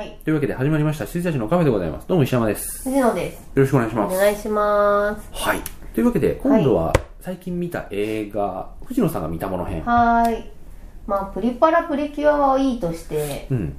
[0.00, 0.08] はい。
[0.08, 0.18] はい。
[0.24, 2.08] というわけで始まりました、羊たちのカフェでございます。
[2.08, 2.88] どうも石山です。
[2.88, 3.50] よ藤野です。
[3.54, 4.16] ろしくお願いしおます。
[4.16, 5.28] 願いします。
[5.30, 5.60] はい。
[5.94, 9.82] というわけで、今度は最近見た映画、藤野さんが見たもの編。
[9.82, 10.50] はーい。
[11.06, 13.76] まあ、プリパラプリキュアはいいとして、うん。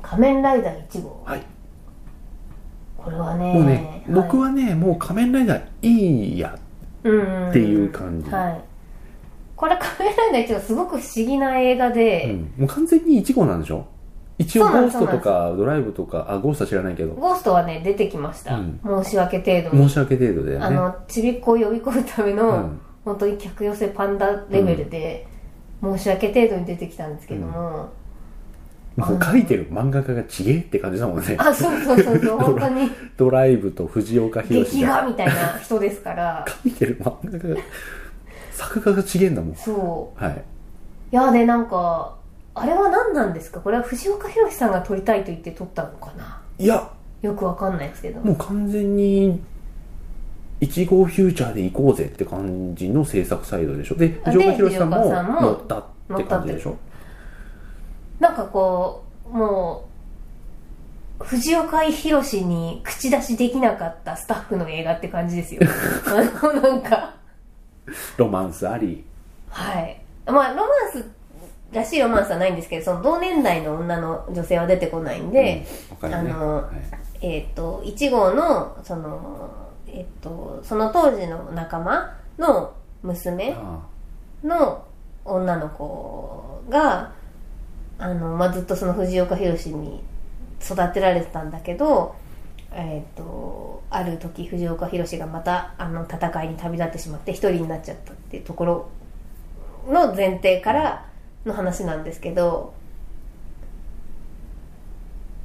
[0.00, 1.22] 仮面ライダー1号。
[1.26, 1.42] はい。
[2.96, 6.58] これはね、もうね、僕はね、もう仮面ライダーいいや。
[7.04, 8.60] うんっていう感じはい。
[9.54, 12.54] これ仮面ライダー1号すごく不思議な映画うで、ん。
[12.56, 13.84] もう完全に1号なんでしょ？
[14.42, 18.54] 一応ゴーストとかドライブとか、あ、ゴーストは知らないけど、ゴーストはね、出てきました。
[18.54, 19.88] うん申し訳程度に。
[19.88, 20.64] 申し訳程度だよね。
[20.64, 25.26] あの、ちびっこを呼び込むための、うん本当に客寄せパンダレベルで、
[25.82, 27.90] 申し訳程度に出てきたんですけども、
[28.96, 31.36] もう書いてる漫画家がちげえって感じだもんね。
[31.38, 37.60] あ、そうそうそうそう、 本当にドライブと藤岡弘劇画がみたいな人ですから、書いてる漫画家が、
[38.52, 39.54] 作画がちげえんだもん。
[39.56, 40.22] そう。
[40.22, 40.44] はい。
[41.12, 42.14] いやでなんか
[42.54, 43.60] あれは何なんですか？
[43.60, 46.42] これは藤岡弘さんが撮りたいと言って撮ったのかな？
[46.58, 46.90] いや、
[47.22, 48.20] よくわかんないですけど。
[48.20, 49.40] もう完全に、
[50.60, 53.96] 1号フューチャーで行こうぜって感じの制作サイドでしょ？
[53.96, 55.84] で、あ藤岡弘さんも乗ったっ
[56.16, 56.76] て感じでしょ？
[58.20, 59.88] なんかこうも
[61.20, 65.62] う藤岡弘に口出しできなかったスタッフの映画って感じですよ。
[66.06, 67.14] あのなんか。
[68.16, 69.04] ロマンスあり。
[69.48, 70.00] はい。
[70.26, 71.04] まあロマンス
[71.72, 75.64] らしいロマンスはないんですけどその同年代の女の女性は出てこないんで、
[76.02, 76.16] うん、ね。
[76.16, 76.70] あのは
[77.20, 77.26] い。
[77.26, 79.50] えっ、と1号のその
[79.86, 83.80] えっ、とその当時の仲間の娘あ
[84.44, 84.84] の
[85.24, 87.12] 女の子が
[87.98, 90.02] あの、まあ、ずっとその藤岡弘に
[90.60, 92.16] 育てられてたんだけど、
[92.72, 98.88] えっとある時藤岡弘がまたあの戦いに旅立ってしまって一人になっちゃったっていうところ
[99.86, 101.06] の前提から
[101.44, 102.74] の話なんですけど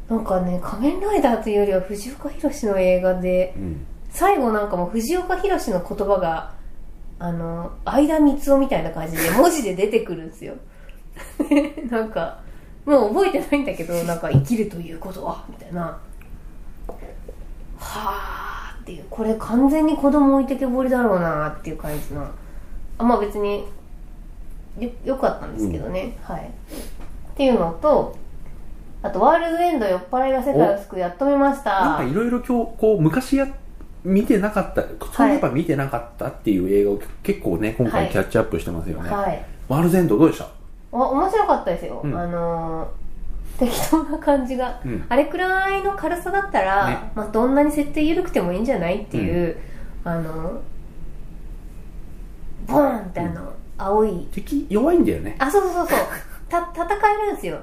[0.09, 3.85] なんかね仮面ライダーというよりは藤岡弘の映画であうん。
[4.09, 6.53] 最後なんかもう藤岡弘の言葉が
[7.19, 10.55] あの相田光夫みたいな感じで文字で出てくるんですよ。
[11.89, 12.39] なんか
[12.85, 15.81] もう覚えてないんだけどなんか生きるということはみたいな。
[15.83, 15.99] は
[17.79, 22.27] あっていうこれ完全に子供置いてけぼりだろうなっていう感じの。
[22.97, 23.65] あまあ別に
[24.79, 26.41] よよかったんですけどね、はい。
[26.41, 28.15] っていうのと
[29.03, 31.81] あとワールドエンド酔っ払いが世界を救うやっと見ました。
[31.81, 33.47] なんかいろいろ今日、こう、昔や、
[34.03, 34.83] 見てなかった、
[35.13, 38.05] そういえば見てなかったっていう映画を結構ね、今はい。
[38.05, 39.09] 回キャッチアップしてますよね。
[39.09, 39.45] はい。
[39.67, 40.47] ワールドエンドどうでした？
[40.91, 42.17] お面白かったですよ、うん。
[42.17, 42.87] あのー
[43.59, 45.05] 適当な感じが、うん。
[45.09, 47.11] あれくらいの軽さだったら、ね。
[47.15, 49.57] まあ、どんなに設定緩くてもいいんじゃないっていう、
[50.03, 50.61] あの
[52.67, 54.27] ボーンってあの、青い。
[54.31, 55.35] 敵弱いんだよね。
[55.39, 55.99] あそうそうそうそう。
[56.49, 57.59] た戦えるんですよ。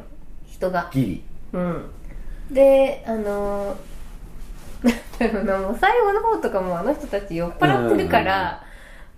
[0.46, 0.88] 人が。
[0.92, 1.24] ギリ。
[1.52, 1.90] うん。
[2.50, 3.76] であの
[4.84, 8.62] なんだろうなもう最後の方とかもあの人たち酔っ払ってるから、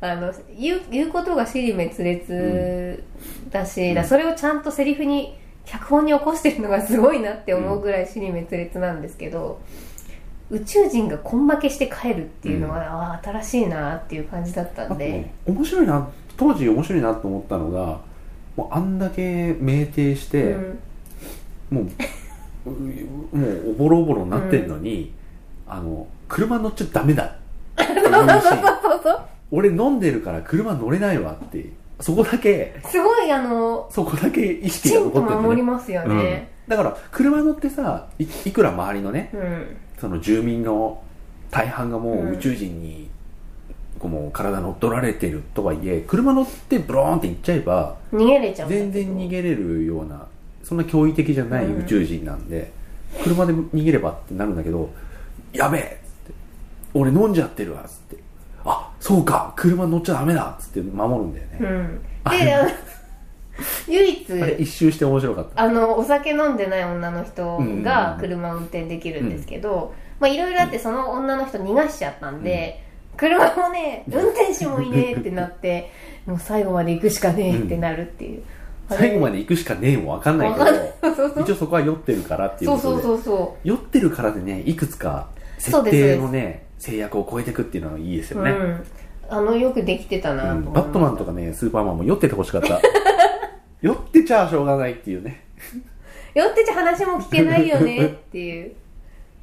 [0.00, 3.02] あの言う言うことが尻滅裂
[3.50, 9.60] だし、だそれをちゃんとセリフに脚本に起こしてるのがすごいなって思うぐらい尻滅裂なんですけど、
[10.50, 15.32] 宇宙人が根負けして帰るっていうのは、ああ新しいなっていう感じだったんで。
[15.46, 18.00] 面白いな、当時面白いなと思ったのが、
[18.56, 20.78] もうあんだけ酩酊して、うん。
[21.70, 22.70] もう、う
[23.36, 25.12] もうおぼろおぼろになってんのに、
[25.68, 27.36] あの、車乗っちゃダメだ。
[29.50, 31.66] 俺飲んでるから車乗れないわって、
[32.00, 35.42] そこだけ、すごいあのそこだけ意き識が残ってる、ね。
[35.42, 36.50] 守りますよね。
[36.66, 39.76] うん、だから、車乗ってさい、いくら周りのね、うん。
[39.98, 41.00] その住民の
[41.50, 43.08] 大半がもう宇宙人に、
[44.06, 50.26] もう体乗っ取られてるとはいえ、車乗ってブローンって行っちゃえば、逃げれちゃう全然逃げれるような
[50.62, 52.72] そんな驚異的じゃない宇宙人なんで、
[53.22, 54.90] 車で逃げればってなるんだけど
[55.52, 55.84] やべえっ
[56.26, 56.34] て
[56.94, 58.16] 俺飲んじゃってるわっつって
[58.64, 62.00] あそうか車乗っちゃダメだっつって守るんだよね、うん。
[62.30, 62.86] で
[63.88, 65.62] 唯一あれ一周して面白かった。
[65.62, 67.82] あのお酒飲んでない女の人うんうんうん。
[67.82, 72.84] が車を運転できるんですけど、まあいろいろあってその女の人逃がしちゃったんで、
[73.16, 75.90] 車もね運転手もいねえってなって
[76.26, 78.42] もう最後まで行くしかねえってなるっていう、
[78.88, 83.02] あれ最後まで行くしかねえも分かんないけど一応そこは酔ってるからっていうそうことで。
[83.02, 85.28] そうそうそ酔ってるからでねいくつか
[85.58, 88.86] 設定のね制約を超えていくっていうのはいいですう、よね、うん。
[89.28, 90.72] あのよくできてたなとうん。
[90.72, 92.80] バットマンとかねスーパーマンも酔っててほしかった。
[93.82, 95.44] 酔ってちゃしょうがないっていうね。
[96.34, 98.72] 酔ってちゃ話も聞けないよねっていう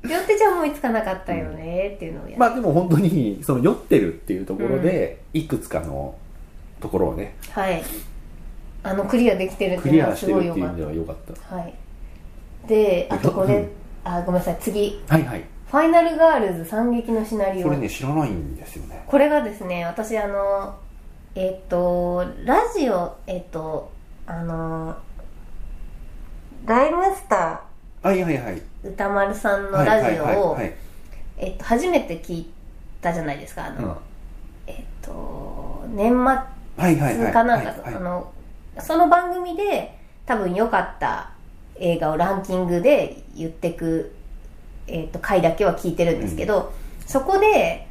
[0.04, 6.16] 酔ってちゃ思いつかなかったよねっていうのをやっまあでも本当にその酔ってるっていうところで、いくつかの
[6.82, 7.84] ところをねはい。
[8.84, 11.34] あのクリアできてるってクリアいうのはすしてるっていう意っ味では良かった。
[11.34, 11.56] た。
[11.56, 11.74] はい。
[12.68, 13.70] であとこれ、うん。
[14.04, 15.02] あごめんなさい次。
[15.08, 15.46] はいはい。
[15.72, 17.64] ファイナルガールズ惨劇のシナリオ。
[17.64, 19.06] それね知らないんですよね。
[19.08, 20.76] これがですね私あの
[21.36, 23.90] えっ、とラジオえっ、と
[24.28, 24.98] あの
[26.66, 27.64] ライムスタ
[28.04, 28.56] はいはいはい。
[28.56, 30.58] ー歌丸さんのはいラジオを
[31.38, 32.52] えっと初めて聞い
[33.02, 33.96] たじゃないですかあの、うん。
[34.68, 36.16] えっ、と年末
[37.32, 38.34] かなんか、の
[38.80, 41.32] その番組で多分良かった
[41.78, 44.14] 映画をランキングで言ってく、
[44.88, 46.74] えっと回だけは聞いてるんですけど、
[47.08, 47.88] そこで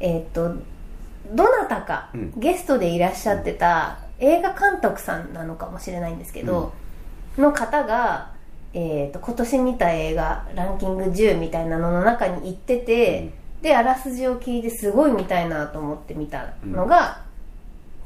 [0.00, 0.56] えっ、と
[1.30, 2.32] どなたかうん。
[2.36, 6.72] ゲストでいらっしゃってた映画監督さんなのかもしれないんですけど、
[7.38, 8.31] の方が、
[8.74, 17.22] えー、と今年見た映画ランキング10みたいなのの中に行ってて、であらすじを聞いてすごい見たいなと思って見たのが、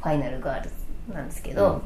[0.01, 1.83] ファイナルガールズなんですけど、うん。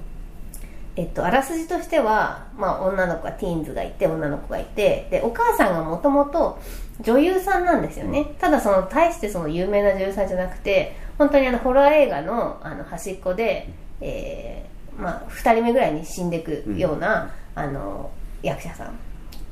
[0.97, 6.59] えっと、あらすじとしては、まあ、女の子がティーンズがいて女の子がいてでお母さんがもともと
[7.00, 18.11] 女優さんなんですよね、ただその大してその有名な女優さんじゃなくて本当にあのホラー映画のあの端っこで、えーまあ、2人目ぐらいに死んでいくような、あの
[18.42, 18.98] 役者さん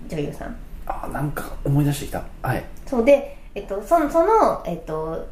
[0.08, 0.56] 女優さん。
[0.86, 2.22] あなんか思い出してきた。
[2.42, 2.64] はい。
[2.86, 5.26] そうで、えっと、そのその、えっと、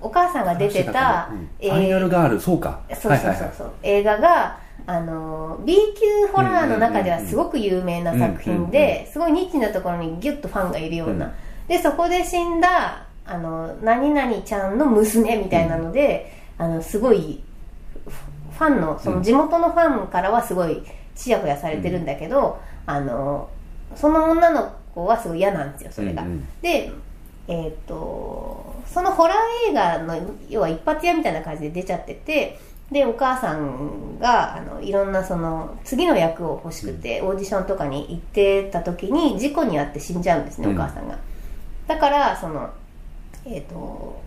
[0.00, 1.28] お母さんが出てた、
[1.60, 2.40] ファイナルガール。
[2.40, 2.80] そうか。
[2.90, 3.18] そうそうそう。
[3.18, 3.70] そう、はいはいはい。
[3.82, 11.32] 映画があの B 級ホラーの中ではすごく有名な作品ですごいニッチなところにギュッとファンがいるような、うん。
[11.68, 17.42] でそこで死んだあの何々ちゃんの娘みたいなので、あのすごい
[18.04, 20.82] フファンのその地元のファンからはすごい
[21.14, 23.48] ちやほやされてるんだけど、あの
[23.94, 26.48] その女の子はすごい嫌なんですよそれが、うんうん。
[26.60, 26.92] で
[27.48, 30.16] えっ、とそのホラー映画の
[30.48, 32.58] 要は一発屋みたいな感じで出ちゃってて
[32.90, 40.76] でお母さんがあのいろんなその次の役を欲しくて、オーディションとかに行ってた時に事故に遭って死んじゃうんですね、うん。
[40.76, 41.18] お母さんが。
[41.86, 42.70] だからその
[43.46, 44.22] えっ、と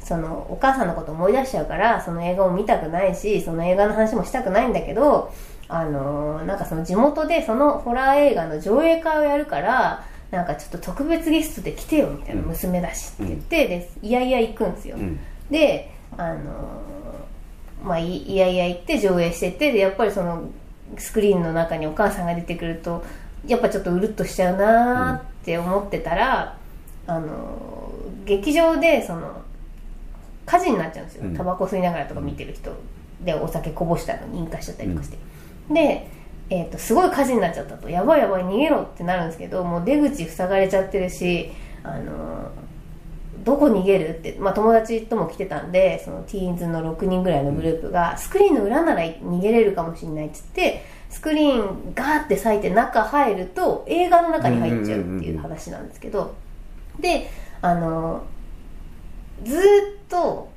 [0.00, 5.32] そのお母さんのこと思い出しちゃうからその映画を見たくないしその映画の話もしたくないんだけど
[5.68, 12.48] あのなんかその地元でそのホラー映画の上映会をやるからなんかちょっと特別ゲストで来てよみたいな、うん。
[12.48, 15.18] 娘だしって言ってでいやいや行くんですよ、うん。
[15.50, 16.42] であの
[17.84, 20.48] まあいいやいや行って上映しててでやっぱりその
[20.98, 23.04] スクリーンの中にお母さんが出てくると
[23.46, 26.58] やっぱちょっとうるっとしちゃうなーって思ってたら、
[27.06, 27.92] あの
[28.24, 29.42] 劇場でその
[30.44, 31.24] 火事になっちゃうんですよ。
[31.26, 31.36] うん。
[31.36, 32.72] タバコ吸いながらとか見てる人
[33.20, 35.18] でお酒こぼしたのに引火しちゃったりとかして、
[35.70, 36.08] で、
[36.50, 37.88] えー、とすごい火事になっちゃったと。
[37.88, 41.50] やばいやばい逃げろってなるんですけどもう出口塞がれちゃってるし
[41.82, 42.50] あの
[43.46, 56.34] どこ逃げるって、まあ、友達とも来てたんでそのティーンズの6人ぐらいのグループが、スクリーンの裏なら逃げれるかもしれないっつってスクリーンガーって裂いて中入ると映画の中に入っちゃうっていう話なんですけど
[56.98, 57.30] で
[57.62, 58.24] あの
[59.44, 60.50] ずっと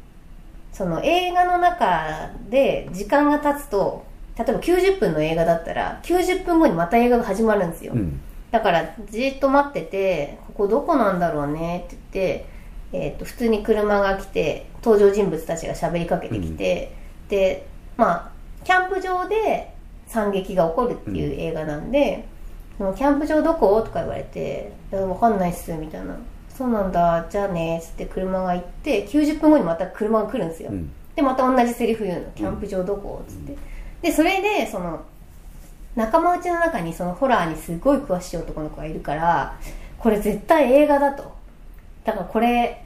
[0.74, 4.04] その映画の中で時間が経つと
[4.40, 8.22] 例えば90分の映画だったら90分後にまた映画が始まるんですよ、うん。
[8.52, 12.46] だからじーっと待っててここどこなんだろうねって言って、
[12.94, 16.94] えー、と普通に車が来て登場人物たちが喋りかけてきて、
[17.28, 17.68] で
[17.98, 18.32] まあ
[18.64, 19.74] キャンプ場で
[20.08, 22.26] 惨劇が起こるっていう映画なんで、
[22.78, 26.18] そのキャンプ場どこ?」とか言われて「いやわかんないっす」みたいな
[26.50, 30.90] 「そうなんだじゃあね」っつって車が行って90分後にまた車が来るんですよ、うん。
[31.14, 33.56] でまた同じセリフ言うの「キャンプ場どこ?」っつって、
[34.02, 35.06] でそれでその
[35.96, 39.58] 仲間内の中にそのホラーにすごい詳しい男の子がいるから
[39.98, 41.38] これ絶対映画だと。
[42.06, 42.84] だからこれ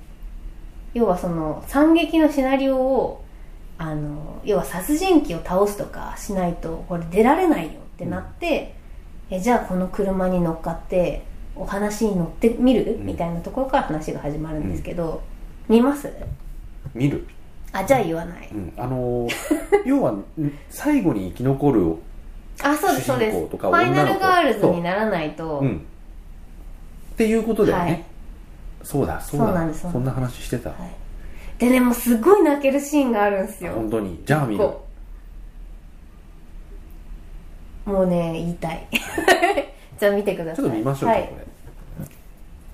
[0.94, 3.24] 要はその惨劇のシナリオを
[3.78, 8.76] あの要は殺人鬼を倒すとかしないとこれ出られないよってなって、
[9.30, 11.24] えじゃあこの車に乗っかって
[11.56, 13.06] お話に乗ってみる、うん。
[13.06, 15.22] みたいなところから話が始まるんですけど、
[15.68, 16.12] 見ます？
[16.94, 17.28] 見る、
[17.74, 19.32] あじゃあ言わない、うん、あのー
[19.86, 20.24] 要はん
[20.70, 21.96] 最後に生き残る
[22.62, 23.38] あそうですそうです。
[23.38, 25.78] 主人公とかファイナル女の子ガールズにならないと、うん。
[25.78, 28.04] っていうことだよね、はい。
[28.84, 29.46] そうだそうだ。
[29.48, 31.60] そうなんですそんな話してた、はい。
[31.60, 33.74] でねもうすごい泣けるシーンがあるんですよ。
[33.74, 34.22] 本当に。
[34.26, 34.60] じゃあ見る。
[34.60, 34.86] こ
[37.86, 37.90] う。
[37.90, 38.88] もうね言いたい。
[40.00, 40.64] じゃあ見てください。
[40.64, 41.28] ちょっと見ましょうか、はい。
[41.28, 41.36] こ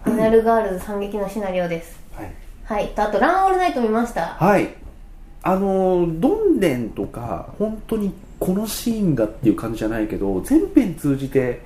[0.06, 0.12] れ。
[0.12, 2.00] ファイナルガールズ惨劇のシナリオです。
[2.14, 2.32] はい。
[2.66, 2.88] はい。
[2.90, 4.36] とあとランオールナイト見ました。
[4.38, 4.89] はい
[5.42, 11.62] あのーどんでんとか本当にこのシーンがっていう感じじゃないけど全編通じて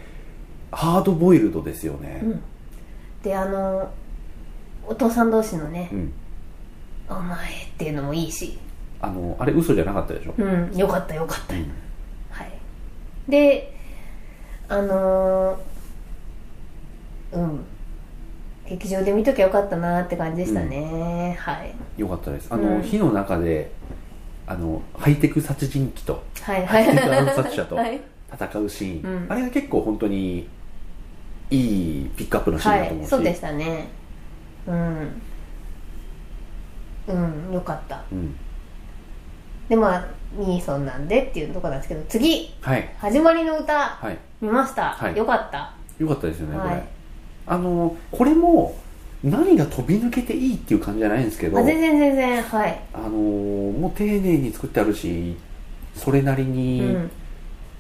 [0.71, 2.21] ハードボイルドですよね。
[2.23, 2.41] うん。
[3.23, 3.91] であの
[4.87, 6.13] お父さん同士のねうん、
[7.09, 8.57] 「お前」っていうのもいいし。
[9.01, 10.71] あのあれ嘘じゃなかったでしょ、うん。
[10.77, 11.61] よかったよかった、うん。
[12.29, 12.51] はい。
[13.27, 13.75] で
[14.69, 17.59] あのーうん
[18.67, 21.73] 劇場で見ときゃよかったなって感じでしたね、はい。
[21.97, 22.47] よかったです。
[22.49, 22.81] あの、うん。
[22.81, 23.71] 火の中で
[24.47, 26.65] あのハイテク殺人鬼とはい。
[26.65, 27.99] はいハイテク暗殺者と はい。
[28.33, 29.31] 戦うシーン、うん。
[29.31, 30.47] あれが結構本当に
[31.51, 33.21] いいピックアップのシーンだと思うし、はい。
[33.21, 33.87] そうでしたね。
[34.65, 35.21] うん。
[37.07, 37.53] うん。
[37.53, 38.01] よかった。
[38.11, 38.35] うん、
[39.67, 40.05] でまあ
[40.35, 42.55] ミーソンなんでっていうところなんですけど次。
[42.61, 42.89] はい。
[42.97, 43.77] 始まりの歌。
[43.77, 44.17] はい。
[44.41, 45.17] 見ました、はい。
[45.17, 45.73] よかった。
[45.99, 46.69] よかったですよね、これ。
[46.75, 46.92] はい
[47.45, 48.77] あのこれも
[49.23, 52.81] 何が飛び抜けていいっていう感じじゃないんですけどあ全然全然はい。
[52.93, 55.37] あのもう丁寧に作ってあるし
[55.95, 57.11] それなりうにん。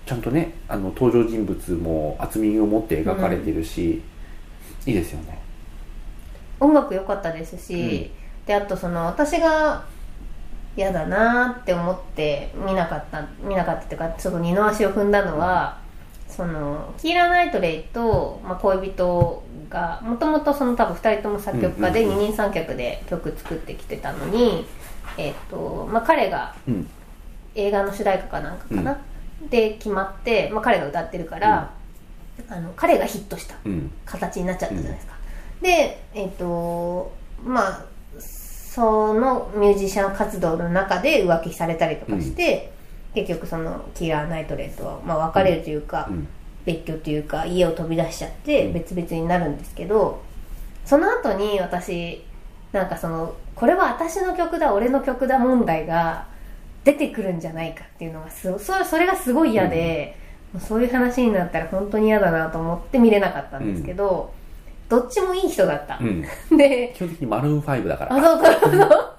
[0.05, 4.01] ちゃんとね、あの登場人物も厚みを持って描かれてるし、
[4.85, 5.39] いいですよね。
[6.59, 8.11] 音楽良かったですし、
[8.45, 9.85] であとその私が
[10.75, 15.79] 嫌だなって思って見なかった見なかったっていうかちょっと二の足を踏んだのは、
[16.35, 22.19] そのキーラ・ナイトレイと、まあ、恋人がもともとその多分2人とも作曲家でうんうんうん。
[22.21, 24.65] 二人三脚で曲作ってきてたのに、
[25.17, 26.89] えっとまあ、彼がうん。
[27.55, 28.99] 映画の主題歌かなんかかな、
[29.51, 31.71] で決まって、まあ、彼が歌ってるから、
[32.49, 33.91] あの彼がヒットしたうん。
[34.05, 35.13] 形になっちゃったじゃないですか、
[35.61, 37.13] でえっ、と
[37.45, 37.85] まあ
[38.19, 42.72] そのミュージシャン活動の中で浮気されたりとかして、
[43.13, 46.27] 結局そのキラー・ナイトレイとは、まあ、別れるというか、うん。
[46.65, 48.73] 別居というか家を飛び出しちゃってうん。
[48.73, 50.21] 別々になるんですけど、
[50.85, 52.23] その後に私
[52.71, 56.25] なんかそのこれは私の曲だ俺の曲だ問題が
[56.83, 60.17] 出てくるんじゃないかっていうのがすそそれがすごい嫌で、
[60.53, 64.33] もうそういう話になったら本当に嫌だなと思って見れなかったんですけど、
[64.89, 66.25] どっちもいい人だった、うん。
[66.57, 69.13] で基本的にマルーン5だかあらそうそうそう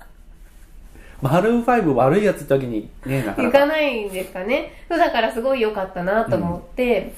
[1.24, 3.60] マルーン5悪いやつってわけにねなか行か。
[3.60, 4.72] なかないんですかね。
[4.90, 7.14] そうだからすごい良かったなと思って、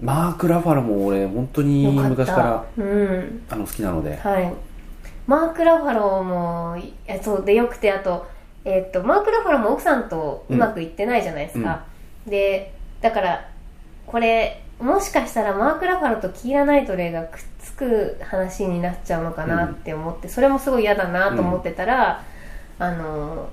[0.00, 3.42] マーク・ラファロも俺本当に昔からうん。
[3.50, 4.16] あの好きなので。
[4.16, 4.50] はい。
[5.26, 8.26] マーク・ラファローもいやそうでよくてあと,、
[8.64, 11.84] えっとマーク・ラファローも奥さんとうまくいってないじゃないですか、
[12.26, 13.48] でだから
[14.06, 22.24] これもしかしたらマーク・ラファローとキーラ・ナイトレイがくっつく話になっちゃうのかなって思って、それもすごい嫌だなと思ってたら、
[22.80, 23.48] あの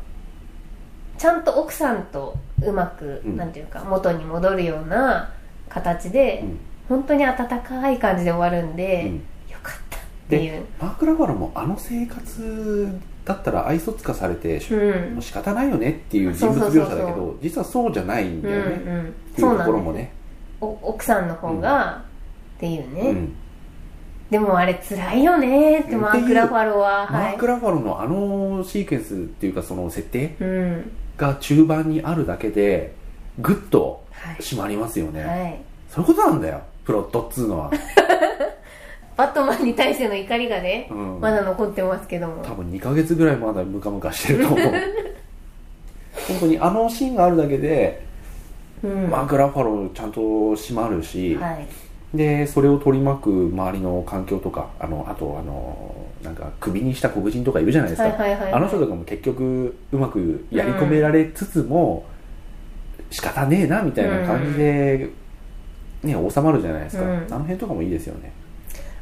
[1.17, 3.37] ちゃんと奥さんとうまく、うん。
[3.37, 5.33] なんていうか元に戻るような
[5.69, 6.59] 形で、うん。
[6.87, 9.15] 本当に温かい感じで終わるんで、うん。
[9.51, 10.51] よかったっていう。
[10.51, 15.13] でマーク・ラファロもあの生活だったら愛想つかされて、うん。
[15.15, 20.13] もう仕方ないよねっていう人物描写だけど実はそうじゃないんだよね、うんうんっていうところもね。
[20.61, 22.03] お奥さんの方が、
[22.57, 23.35] っていうね、うん
[24.29, 27.07] でもあれ辛いよねってうんマーク・ラファロは。
[27.09, 30.91] マーク・はい、ラファロのあのシーケンスっていうかその設定うん。
[31.15, 32.93] が中盤にあるだけで
[33.39, 34.35] グッとはい。
[34.37, 37.71] 締まりますよね、はい、そういうことなんだよプロットっつうのは。
[39.15, 41.19] バットマンに対しての怒りがね、うん。
[41.19, 42.43] まだ残ってますけども。
[42.43, 44.71] 多分2ヶ月ぐらいまだムカムカしてると思う。
[46.27, 48.05] 本当にあのシーンがあるだけで、
[48.83, 49.09] うん。
[49.09, 51.65] マーク・ラファロちゃんと締まるし、はい
[52.13, 58.53] でそれを取り巻く周りの環境とかあのあとあのなんかクビにした黒人とかいるじゃないですか、はいはいはいはい。
[58.53, 62.05] あの人とかも結局うまくやり込められつつも、
[63.11, 65.09] 仕方ねえなみたいな感じで、
[66.03, 67.09] ね収まるじゃないですか、うん。
[67.09, 68.31] あの辺とかもいいですよね。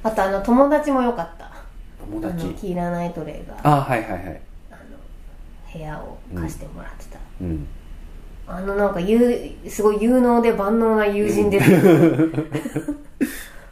[0.01, 1.45] あとあの友達も良かった。
[1.45, 1.63] あ
[1.99, 2.45] 友達？
[2.45, 3.55] のキーラ・ナイトレイが。
[3.63, 4.41] あはいはいはい。
[4.71, 4.81] あの
[5.71, 7.67] 部屋を貸してもらってた、うん
[8.47, 11.71] あのなんか有すごい有能で万能な友人です、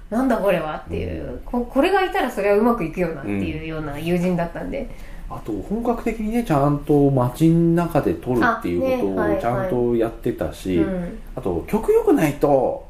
[0.09, 4.89] なんだこれはっていう、ここれがいたらそれはうまくいくよなっていうような友人だったんで、
[5.29, 9.37] あと本格的にねちゃんと街の中で撮るっていうことあねはいはい。
[9.37, 11.19] をちゃんとやってたし、うん。
[11.35, 12.85] あと曲良くないと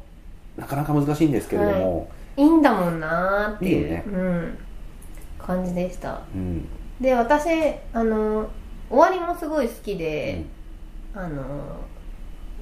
[0.56, 2.42] なかなか難しいんですけれども、い。
[2.42, 4.04] いんだもんなーっていういいよね。
[4.06, 4.58] うん、
[5.38, 6.20] 感じでした。
[6.34, 6.66] うん。
[7.00, 7.48] で私
[7.92, 8.48] あの
[8.90, 10.44] 終わりもすごい好きで、
[11.14, 11.80] あの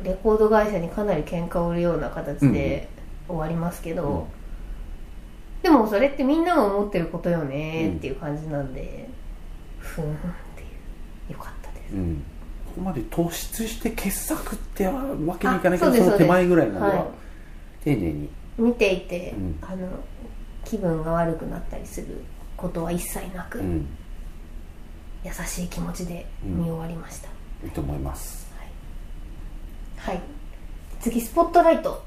[0.02, 2.88] レコード会社にかなり喧嘩を売るような形で
[3.28, 5.62] 終わりますけど、うん。
[5.62, 9.08] でもそれってみんなが思ってることよねっていう感じなんで、
[9.78, 10.16] ふーんっ
[10.56, 10.64] てい
[11.30, 11.32] う。
[11.32, 11.94] よかったです。
[11.94, 12.24] うん。
[12.66, 14.92] ここまで突出して傑作ってわ
[15.38, 17.04] けにいかないけどその手前ぐらいまでははい。
[17.84, 18.28] 丁寧に、
[18.58, 19.58] 見ていて、うん。
[19.62, 19.88] あの
[20.64, 22.24] 気分が悪くなったりする
[22.56, 23.86] ことは一切なく、うん、
[25.24, 27.28] 優しい気持ちで見終わりました、
[27.64, 28.41] いいと思います
[30.04, 30.20] はい。
[31.00, 32.02] 次スポットライト。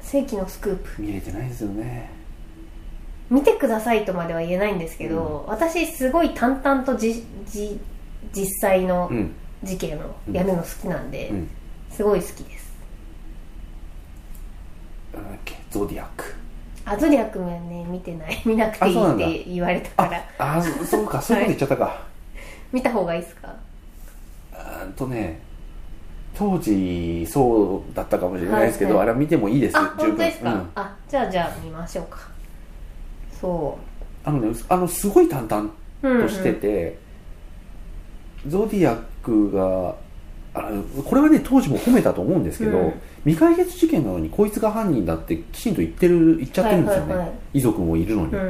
[0.00, 1.02] 世紀のスクープ。
[1.02, 2.10] 見れてないですよね。
[3.28, 7.78] 見てくださいとまでは言えないんですけど、私すごい淡々とじじ
[8.32, 9.34] 実際のうん。
[9.62, 11.50] 事件をやるの好きなんで、うん。
[11.90, 12.72] すごい好きです。
[15.12, 15.56] なんだっけ？
[15.70, 16.34] ゾディアック。
[16.86, 18.40] アゾリア君はね見てない。
[18.48, 20.24] 見なくていいって言われたから。
[20.38, 22.02] ああそそうかそういうこと言っちゃったか、
[22.72, 23.54] 見た方がいいですか？
[24.54, 25.40] あとね
[26.40, 29.02] 当時そうだったかもしれないですけど、はいはい。
[29.02, 30.70] あれは見てもいいですあ本当ですか、うん。
[30.74, 32.18] あじゃあじゃあ見ましょうか。
[33.38, 33.78] そ
[34.24, 35.70] あのねあのすごい淡々
[36.02, 36.26] う、うんうん。
[36.26, 36.98] としてて、
[38.46, 39.94] ゾディアックが
[40.54, 42.94] あのこれはね当時も褒めたと思うんですけど、うん。
[43.26, 47.38] 未解決事件なのにこいつが犯人だってきちんと言ってる言っちゃってるんですよね、はいはいはい。
[47.58, 48.48] 遺族もいるのに、うんうん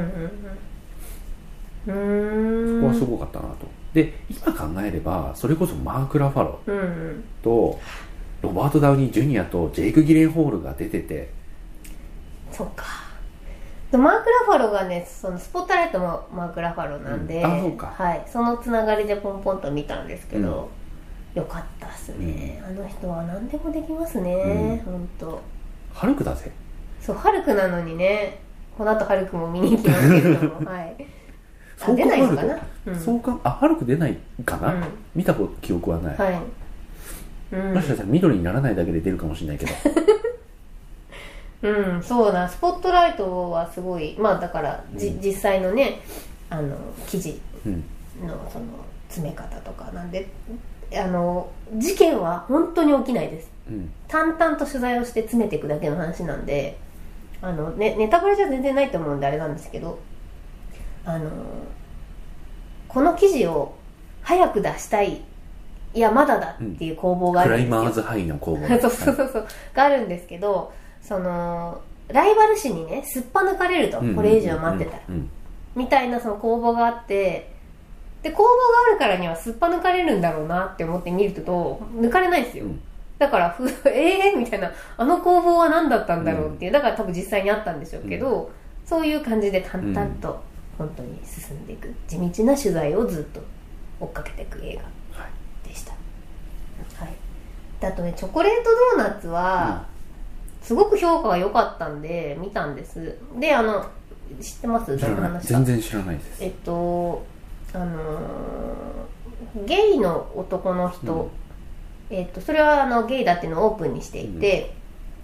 [1.87, 1.93] うん。
[1.93, 2.81] うーん。
[2.83, 7.23] ここはすごかったなとで今考えればそれこそマーク・ラファロうんうん。
[7.43, 7.79] と
[8.41, 11.29] ロバート・ダウニー・ジュニアとジェイク・ギレンホールが出てて。
[12.51, 12.85] そうか。
[13.91, 17.59] でマーク・ラファロがねそのスポットライトもマーク・ラファロなんで、うん。
[17.59, 17.93] あそうか。
[17.97, 20.69] はい、そのつながりでポンポンと見たんですけど、
[21.33, 24.93] よかったっすね、あの人は何でもできますね、うん。
[24.93, 25.41] 本当
[25.93, 26.51] ハルクだぜ。
[27.01, 28.39] そうハルクなのにね。
[28.77, 30.95] この後ハルクも見に行きますけれども はい。
[30.99, 31.03] あ
[31.83, 34.83] そう出考えるとないのかな、うん、そうかあハルク出ないかな、うん。
[35.15, 36.41] 見たこと記憶はない、はい。
[37.53, 37.73] うん。
[37.73, 39.71] もしかしたら緑にならないだけで出るかもしれないけど。
[41.63, 45.21] うん、そうだ、スポットライトはすごい、まあだから、じうん。
[45.21, 45.99] 実際のね、
[46.49, 46.75] あの、
[47.07, 47.83] 記事うん。
[48.27, 48.65] のその
[49.09, 50.27] 詰め方とかなんで、
[50.95, 53.51] あの、事件は本当に起きないです。
[53.69, 53.91] うん。
[54.07, 56.77] 淡々と取材をして詰めていくだけの話なんで、
[57.41, 59.99] あの、ね、ネタバレじゃ全然ないと思うんであれなんですけど、
[61.05, 61.29] あの、
[62.87, 63.73] この記事を
[64.21, 65.21] 早く出したい、
[65.93, 67.83] いや、まだだっていう攻防があクライるんですよ。
[67.83, 69.47] マーズハイの攻防 そうそうそうそう。
[69.73, 70.71] があるんですけど
[71.01, 75.29] そのライバル誌にねすっぱ抜かれると、うんこれ以上待ってたら、うん
[75.73, 77.49] みたいなその攻防があって。
[78.21, 78.49] で攻防が
[78.91, 82.79] あるからにはすっぱ抜かれるんだろうなって思って見ると抜かれないんですよ、うん。
[83.17, 88.51] だからふえ えー、みたいなあの攻防は何だったんだろうっていうだから多分実際にあったんでしょうけど、
[88.85, 90.39] そういう感じで淡々と
[90.81, 93.39] 本当に進んでいく地道な取材をずっと
[93.99, 94.75] 追っかけていく映
[95.13, 95.67] 画はい。
[95.67, 95.91] でした。
[95.91, 95.97] は
[97.05, 97.13] い。
[97.79, 99.85] であとねチョコレートドーナツは、
[100.61, 103.15] すごく評価が良かったんで見たんです。
[103.39, 103.85] であの
[104.41, 104.97] 知ってます？
[104.97, 106.43] 全然知らないです。
[106.43, 107.23] えっと
[107.73, 111.25] あのーゲイの男の人、う
[112.13, 112.15] ん。
[112.15, 114.73] えっとそれはあのゲイだっていうのをオープンにしていて、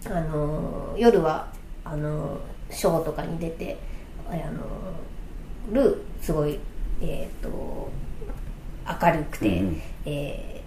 [0.06, 1.48] あのー夜は
[1.84, 3.78] あのーショーとかに出て
[4.30, 4.44] あのー
[5.72, 6.60] るすごい
[7.02, 7.90] えっと
[9.02, 10.58] 明るくて、うんえー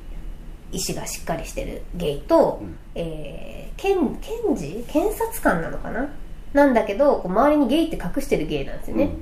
[0.72, 2.78] 意志がしっかりしてるゲイと、うん。
[2.94, 4.84] えー検検事？
[4.86, 6.08] 検察官なのかな？
[6.52, 9.16] なんだけどこう周りにゲイって隠してるゲイなんですよね、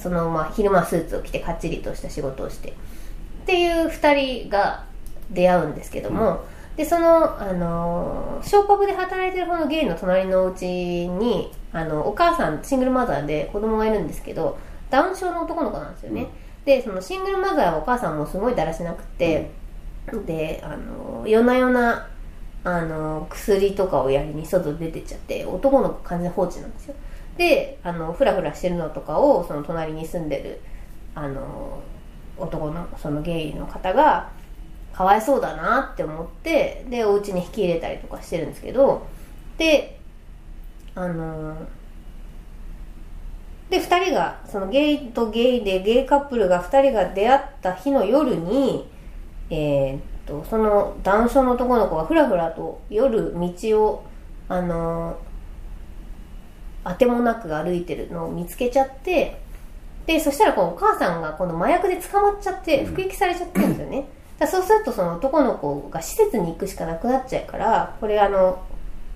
[0.00, 2.70] そのまあ昼間スーツを着てかっちりとした仕事をして。
[2.70, 2.72] っ
[3.44, 4.86] ていう2人が
[5.30, 6.44] 出会うんですけども、
[6.76, 14.58] でその、あのーショーパブで働いてる方のゲイの隣のお家にあのお母さんシングルマザーで子供がいるんですけど
[14.90, 16.28] ダウン症の男の子なんですよね、
[16.64, 19.50] でそのシングルマザーはお母さんもすごいだらしなくて、
[20.26, 22.08] であの夜な夜な
[22.64, 26.94] あの薬とかをやりに外出てっちゃって男の子完全放置なんですよ。
[27.36, 30.60] であのフラフラしてるのとかをその隣に住んでる
[31.14, 31.80] あの
[32.36, 34.30] 男のそのゲイの方が
[34.92, 39.06] かわいそうだなって思ってでお家に引き入れたりとかしてるんですけど
[39.56, 40.00] で
[40.94, 41.56] あの
[43.70, 48.88] で2人がそのゲイとゲイでゲイカップルが2人が出会った日の夜に
[49.50, 54.04] えーっとその男性の男の子がふらふらと夜道を
[54.48, 55.18] あの
[56.84, 59.40] あてもなく歩いてるのを見つけちゃって
[60.06, 68.64] でそしたらこのお母さんがこの麻薬で捕まっちゃって服役されちゃってるんですよね、だそうするとその男の子が施設に行くしかなくなっちゃうからこれあの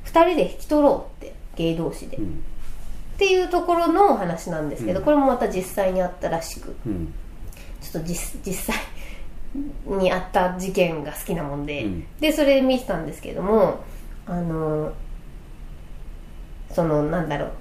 [0.04, 2.44] 2人で引き取ろうってゲイ同士で、っうん
[3.18, 5.04] ていうところのお話なんですけど、うん。
[5.04, 6.74] これもまた実際にあったらしく。
[6.86, 7.12] うん。
[7.80, 8.76] ちょっと実実際
[9.86, 12.06] にあった事件が好きなもんで、うん。
[12.20, 13.84] でそれで見てたんですけども
[14.26, 14.92] あの
[16.70, 17.52] そのなんだろう。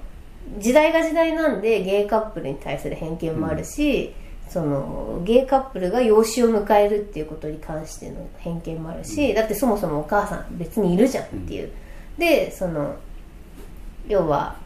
[0.58, 4.12] 時代が時代なんでゲイカップルに対する偏見もあるし、
[4.48, 11.70] そのゲイカップルが養子を迎えるっていうことに関しての偏見もあるし、だってそもそもお母さん別にいるじゃんっていう、
[12.18, 12.96] でその
[14.08, 14.56] 要は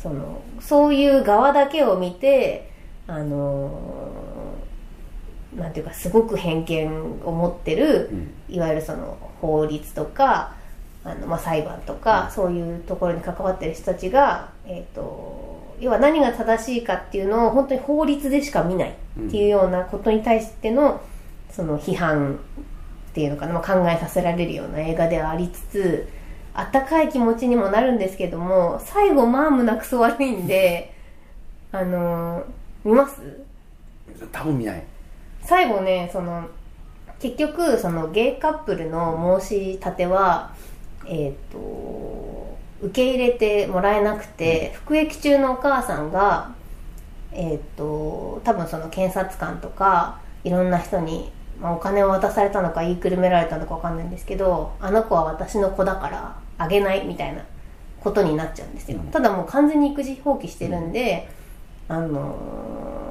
[0.00, 2.70] そのそういう側だけを見て
[3.06, 3.70] あの
[5.56, 6.88] なんていうかすごく偏見
[7.24, 8.54] を持ってる、うん。
[8.54, 10.54] いわゆるその法律とか
[11.04, 21.00] あの、まあ、裁判とか、そういうところに関わってる人たちが、えー、と要は何が正しいかっていうのを本当に法律でしか見ないっていうようなことに対しての
[21.50, 22.38] その批判っ
[23.14, 26.08] ていうのかな、まあ、考えさせられるような映画ではありつつ
[26.58, 30.92] あったかい気持ちにもなるんですけども最後まあ胸くそ悪いんで
[31.72, 32.44] あのー
[32.84, 33.20] 見ます？
[34.32, 34.82] 多分見ない。
[35.42, 36.44] 最後ねその
[37.20, 40.50] 結局そのゲイカップルの申し立ては
[41.06, 46.50] えっ、と受け入れてもらえなくて服役中のお母さんが
[47.32, 57.42] えっ、と多分その検察官とかいろんな人に、まあ、お金を渡されたのか言いくるめられたのかわかんないんですけどあの子は私の子だからあげないみたいな
[58.00, 59.06] ことになっちゃうんですよ、うん。
[59.08, 61.28] ただもう完全に育児放棄してるんで、
[61.88, 62.36] あの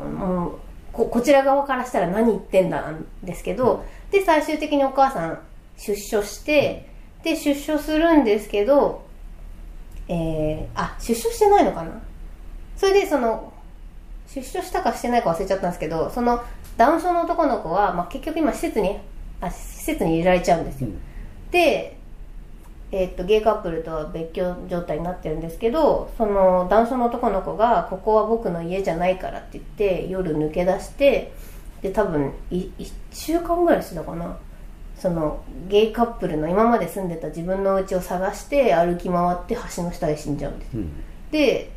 [0.06, 0.60] ーもう
[0.94, 5.40] ここちら側からしたら何言ってんだなんですけど、で最終的にお母さん
[5.78, 6.90] 出所して、
[7.24, 9.06] で出所するんですけど
[10.08, 12.02] えー、あ出所してないのかな？
[12.78, 13.54] それでその
[14.28, 16.42] 出所したかしてないか忘れちゃったんですけどその
[16.78, 18.98] ダウン症の男の子は、まあ、結局今施設に
[19.42, 20.90] あ施設に入れられちゃうんですよ、
[21.52, 21.97] で、
[22.91, 31.34] えーっとゲイカップルとは別居状態になってるんですけどそのダウン症の男の子が「ここは僕の家じゃないから」って言って夜抜け出して
[31.82, 34.38] で多分い1週間ぐらいしてたかな。
[34.97, 40.69] そのゲイカップルの今まで住んでた自分の家を探して歩き回って橋の下で死んじゃうんです。
[40.76, 40.91] うん。
[41.30, 41.69] で、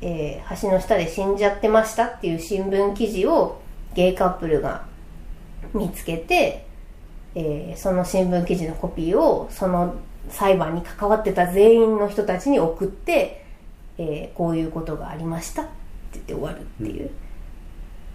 [0.00, 3.60] えー橋の下で死んじゃってましたっていう新聞記事を
[3.94, 4.82] ゲイカップルが
[5.72, 6.66] 見つけて、
[7.36, 9.94] えーその新聞記事のコピーをその
[10.28, 13.44] 裁判に関わってた全員の人たちに送って、
[13.98, 15.70] えーこういうことがありましたって
[16.14, 17.10] 言って終わるっていう、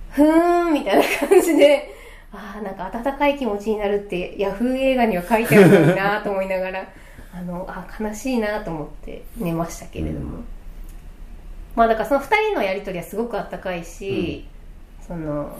[0.10, 1.96] ふーんみたいな感じで
[2.32, 6.88] ああなんか温かい気持ちになるってヤフー映画には書いてあるのになと思いながら
[7.34, 10.46] あのあ悲しいなと思って寝ましたけれども、うん。
[11.76, 14.48] まあだからその2人のやり取りはすごくあったかいし、
[15.08, 15.56] その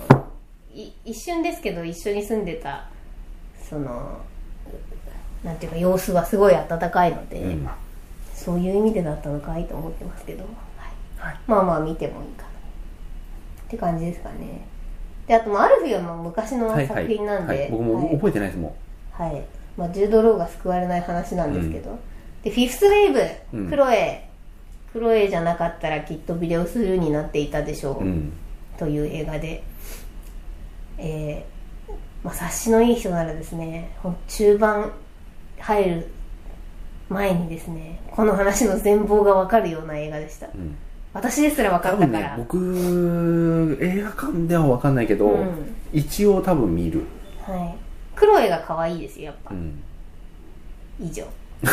[0.74, 2.88] い一瞬ですけど一緒に住んでた
[3.70, 4.20] その
[5.44, 7.70] なんていうか様子はすごい温かいので、うん。
[8.34, 11.30] そういう意味でだったのかいと思ってますけど、はい。
[11.30, 11.40] はい。
[11.48, 12.50] まあまあ見てもいいかな。
[12.50, 12.52] っ
[13.70, 14.66] て感じですかね。
[15.28, 18.16] であとまあアルフィーはもう昔のはい作品なんで、はい、僕もはい。
[18.16, 18.76] 覚えてないですも
[19.12, 19.44] はい、
[19.78, 22.00] まあ、ジュード・ローが救われない話なんですけど、
[22.44, 23.14] でフィフスウェー
[23.52, 23.70] ブ、うん。
[23.70, 24.30] クロエ
[24.92, 28.34] クロエじゃなかったらきっとビデオスルーになっていたでしょう、う、うん、
[28.78, 29.62] という映画で、
[30.98, 33.92] えーまあ、察しのいい人ならですね
[34.28, 34.92] 中盤
[35.60, 36.08] 入る
[37.10, 40.48] 前にですねこの話の全貌が分かるような映画でした。
[40.48, 40.76] うん、
[41.14, 45.76] 私ですら分かったから、僕映画館では分かんないけど、うん。
[45.92, 47.04] 一応多分見る、
[47.42, 47.76] はい、
[48.16, 49.82] クロエが可愛いですよやっぱ、うん、
[51.02, 51.26] 以上。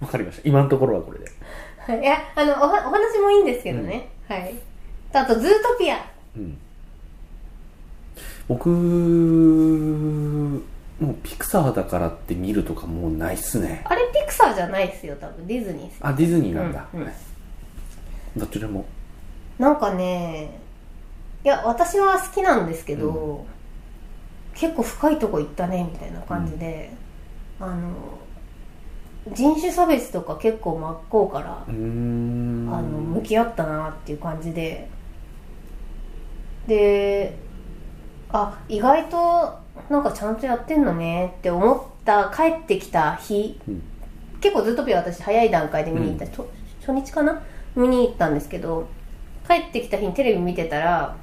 [0.00, 0.48] 分かりました。
[0.48, 1.30] 今のところはこれで。
[1.78, 2.00] はい。
[2.00, 4.54] いやあのおはお話もいいんですけどね、はい。
[5.12, 6.04] あとズートピア。
[6.36, 6.58] うん。
[8.48, 8.68] 僕
[11.00, 13.82] もうピクサーだからって見るとかもうないっすね。
[13.84, 15.46] あれピクサーじゃないですよ多分。
[15.46, 16.06] ディズニーですよ。
[16.06, 17.06] あディズニーなんだ、うんうん。
[17.06, 17.14] はい。
[18.36, 18.84] どちらも。
[19.58, 20.58] なんかね
[21.44, 23.46] いや私は好きなんですけど、
[24.54, 26.92] 結構深いとこ行ったねみたいな感じで、
[27.58, 28.18] あの
[29.32, 34.88] 人種差別とか結構真っ向から、あの向き合ったなっていう感じで。
[36.66, 37.36] で
[38.30, 43.82] あ意外となんかちゃんとやってんのねって思った帰ってきた日、うん。
[44.40, 47.42] 結構ずっとピア私早い段階で見に行った、と初日かな？
[47.76, 48.88] 見に行ったんですけど
[49.46, 51.16] 帰ってきた日にテレビ見てたら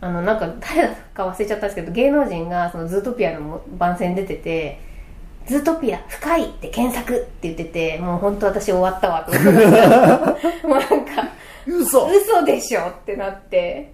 [0.00, 4.80] あのなんか誰だか忘れちゃったんですけど芸能人がそのズートピアの番宣出てて
[5.46, 9.24] 「ズートピア深い」って検索って言っててもう本当私終わったわ。
[9.24, 11.28] と思ってもうなんか
[11.66, 12.06] 嘘。
[12.06, 13.92] う嘘でしょってなって。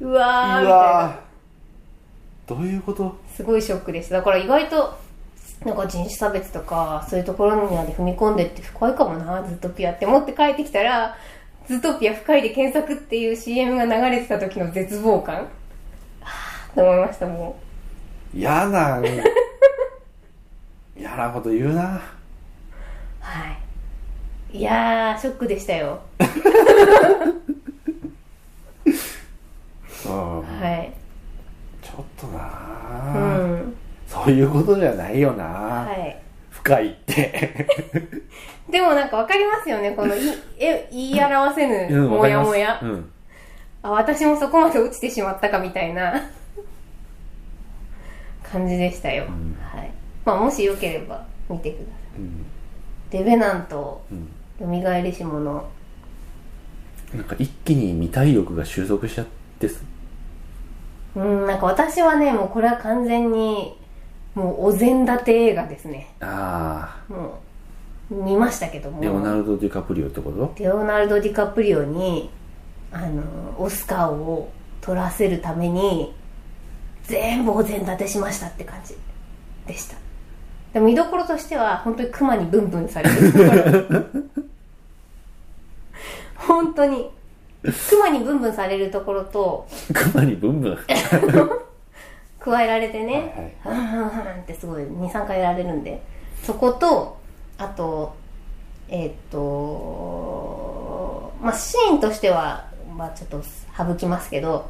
[0.00, 1.20] うわーみたいな
[2.54, 3.16] どういうこと？
[3.34, 4.16] すごいショックでした。
[4.16, 4.96] だから意外と
[5.64, 9.42] なんか人種差別とかそういうところにまで踏み込んでって深いかもな。
[9.44, 11.16] ズートピアって思って帰ってきたら
[11.68, 15.36] ズートピア深いで検索っていう CM が流れてた時の絶望感。
[15.36, 17.58] はぁと思いましたも
[18.34, 19.00] 嫌な
[20.96, 21.82] 嫌なこと言うな。
[21.96, 22.00] う
[23.20, 23.48] は
[24.52, 24.58] い。
[24.58, 26.00] いやーショックでしたよ。
[30.04, 30.08] う。
[30.08, 30.92] んはい。
[30.92, 33.74] ちょっとうな、ん。
[34.06, 36.18] そういうことじゃないよな、はい。
[36.50, 37.66] 深いって。
[38.70, 40.20] でもなんかわかりますよねこのい
[40.58, 43.10] え言い表せぬうんモヤモヤ、うん。
[43.82, 46.14] あ私もそこまで落ちてしまったかみたいな。
[48.52, 49.56] 感じでしたよ、ん。
[49.62, 49.90] はい。
[50.24, 52.24] まあ、もしよければ見てくださうん。
[52.24, 52.28] い
[53.10, 54.28] デベナントうん。
[54.60, 55.64] よみがえりし者。
[57.14, 59.26] なんか一気に見たい欲が収束しちゃっ
[59.58, 59.82] てす
[61.14, 63.76] うんなんか私はねもうこれは完全に
[64.34, 66.14] もうお膳立て映画ですね。
[66.20, 67.40] あも
[68.10, 69.00] 見ましたけども。
[69.00, 72.30] レオナルド・ディカプリオってことレオナルド・ディカプリオに
[72.90, 73.22] あの
[73.58, 76.14] オスカーを取らせるために
[77.04, 78.96] 全部お膳立てしましたって感じ
[79.66, 79.96] でした。
[80.72, 84.22] でも見どころとしては本当にクマにブンブンされるところ。
[86.36, 87.10] 本当に
[87.62, 90.78] クマにブンブンされるところとクマにブンブン。
[92.40, 96.02] 加えられてね、はいふんふんふんってすごい23回やられるんで
[96.42, 97.18] そこと
[97.56, 98.16] あと
[98.88, 103.44] えーっとまあシーンとしては、まあ、ちょっと
[103.76, 104.68] 省きますけど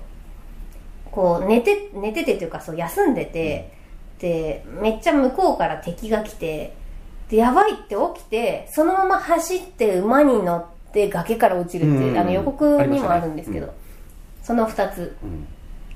[1.11, 3.71] こう寝て寝ててというかそう休んでて、
[4.19, 6.75] でめっちゃ向こうから敵が来て
[7.29, 12.19] でやばいって起きてそのまま走って馬に乗って崖から落ちるっていう、うん。
[12.19, 13.83] あの予告にもあるんですけど、ありま
[14.43, 15.47] その2つうん。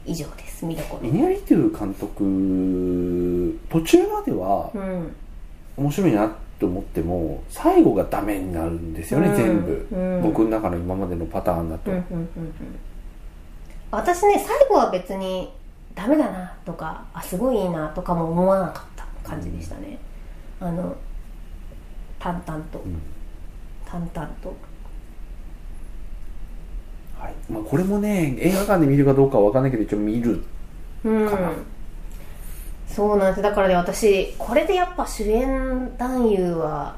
[0.04, 1.09] 以上です見どころ。
[1.09, 5.16] イニアリテュー監督途中まではうん。
[5.76, 9.37] 面白いなって思っても最後がダメになるんですよね、うん。
[9.37, 10.22] 全部、うん。
[10.22, 11.90] 僕の中の今までのパターンだと、
[13.90, 15.52] 私ね最後は別に
[15.94, 19.98] ダメだなとかあすごいいいなとかも思わなかった感じでしたね、
[20.61, 20.96] あの
[22.18, 23.02] 淡々と、ん。
[23.85, 24.54] 淡々と
[27.18, 27.35] はい。
[27.50, 30.42] まあ、これもね映画館で見るかどうかは分かんないけど一応見る
[31.05, 31.29] うん。
[31.29, 31.52] かな
[32.88, 33.42] そうなんです。
[33.42, 36.96] だからね私これでやっぱ主演男優は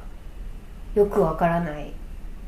[0.94, 1.92] よくわからない。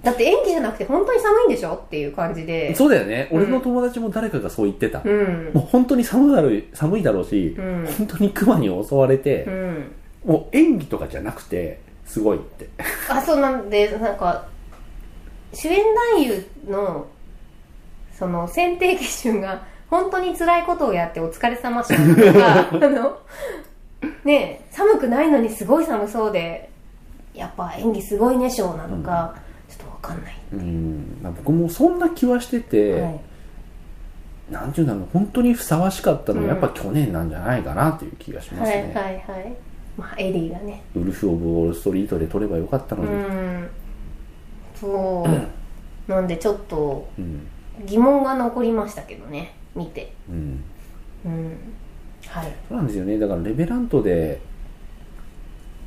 [0.03, 1.75] だって演技じゃなくて本当に寒いんでしょ？
[1.75, 2.75] っていう感じで。
[2.75, 3.43] そうだよね、うん。
[3.43, 5.51] 俺の友達も誰かがそう言ってた、うん。
[5.53, 7.87] もう本当に寒だろう寒いだろうし、うん。
[7.99, 9.93] 本当にクマに襲われてう、ん。
[10.25, 12.71] もう演技とかじゃなくてすごいって。
[13.11, 14.47] あそうなんでなんか
[15.53, 15.83] 主演
[16.17, 17.07] 男優の
[18.21, 23.19] その選定基準が本当に辛いことをやってお疲れ様したのか あの
[24.25, 26.69] ねえ寒くないのにすごい寒そうで
[27.33, 29.35] やっぱ演技すごいねショーなのか、
[29.69, 30.57] ちょっとわかんない、う。
[30.57, 33.21] ん、まあ、僕もそんな気はしてて、はい、
[34.51, 36.51] なんていうんだろう本当にふさわしかったのはうん。
[36.51, 39.57] やっぱ去年なんじゃないかなという気がしますね、はいはいはい。
[39.97, 40.83] まあエリーがね。
[40.95, 43.69] ウルフ・オブ・ウォール・ストリートで撮ればよかったのうに、ん。
[44.75, 46.11] そう。
[46.13, 47.47] なんでちょっとうん
[47.87, 50.13] 疑問が残りましたけどね見て。
[50.29, 50.65] うん。
[51.25, 51.59] うん。
[52.27, 52.53] はい。
[52.69, 53.19] そうなんですよね。
[53.19, 54.41] だからレベラントで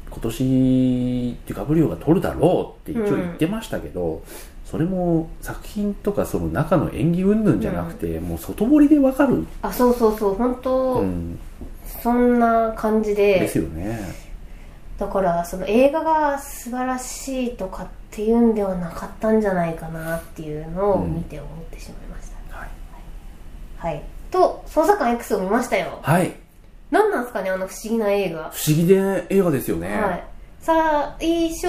[0.10, 4.22] 今年デュカブリオが撮るだろうって一応言ってましたけど、
[4.64, 10.34] それも作品とかその中の演技云々じゃなくて、もう外堀でわかる、あそうそうそう。
[10.36, 11.40] 本当、うん、
[12.02, 13.40] そんな感じで。
[13.40, 14.00] ですよね
[14.98, 22.70] だからその映画が素晴らしいとかっていうんではなかったんじゃないかなっていうのを見て思ってしまいました、はい、
[23.78, 24.04] はい。
[24.30, 26.00] と捜査官 X を見ましたよ。
[26.02, 26.34] はい、
[26.92, 30.24] 何なんですかねあの不思議な映画、不思議で映画ですよね、はい。
[30.60, 31.68] 最初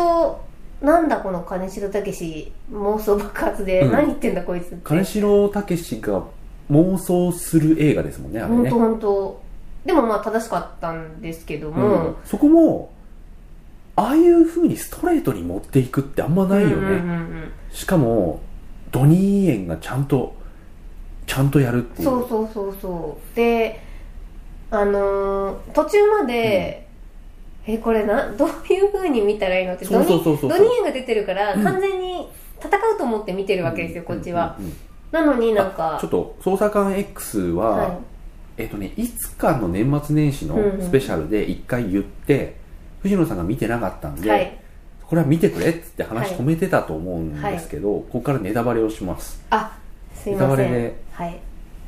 [0.80, 3.92] なんだこの金城武妄想爆発で、うん。
[3.92, 4.76] 何言ってんだこいつって。
[4.84, 6.22] 金城武が
[6.70, 8.70] 妄想する映画ですもんねあれね。
[8.70, 9.40] 本当本当。
[9.84, 12.93] でもまあ正しかったんですけどうもん、そこも
[13.96, 17.52] ああいう風にストレートに持っていくってあんまないよね、うんうんうんうん。
[17.70, 18.40] しかも
[18.90, 20.34] ドニー・イエンがちゃんと
[21.26, 22.04] ちゃんとやるっていう。
[22.04, 23.36] そうそうそうそう。
[23.36, 23.80] で
[24.70, 26.88] あのー途中まで、
[27.66, 31.62] えこれなどういう風に見たらいいのってそうそうそうそうドニーエンが出てるからうん。
[31.62, 32.28] 完全に
[32.58, 34.76] 戦うと思って見てるわけですよ、こっちは、うんうんうん。
[35.12, 37.98] なのになんかちょっと捜査官 X は、はい。
[38.56, 42.56] えっとねいつかの年末年始のスペシャルで一回言って、
[43.04, 44.58] 藤野さんが見てなかったんで、はい。
[45.02, 49.44] これは見てくれっつって話止めてたと思うんですけど、ここからネタバレをします。
[49.50, 49.76] あ
[50.14, 50.70] すいネタません。
[50.70, 51.38] バレではい。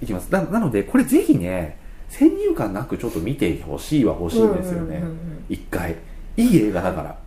[0.02, 0.31] いきます。
[0.31, 1.79] ななのでこれぜひね
[2.11, 5.44] 先入観なくちょっと見てほしいは欲しいんですよね、うんうんうんうん。
[5.48, 5.96] 一回。
[6.37, 7.18] いい映画だから。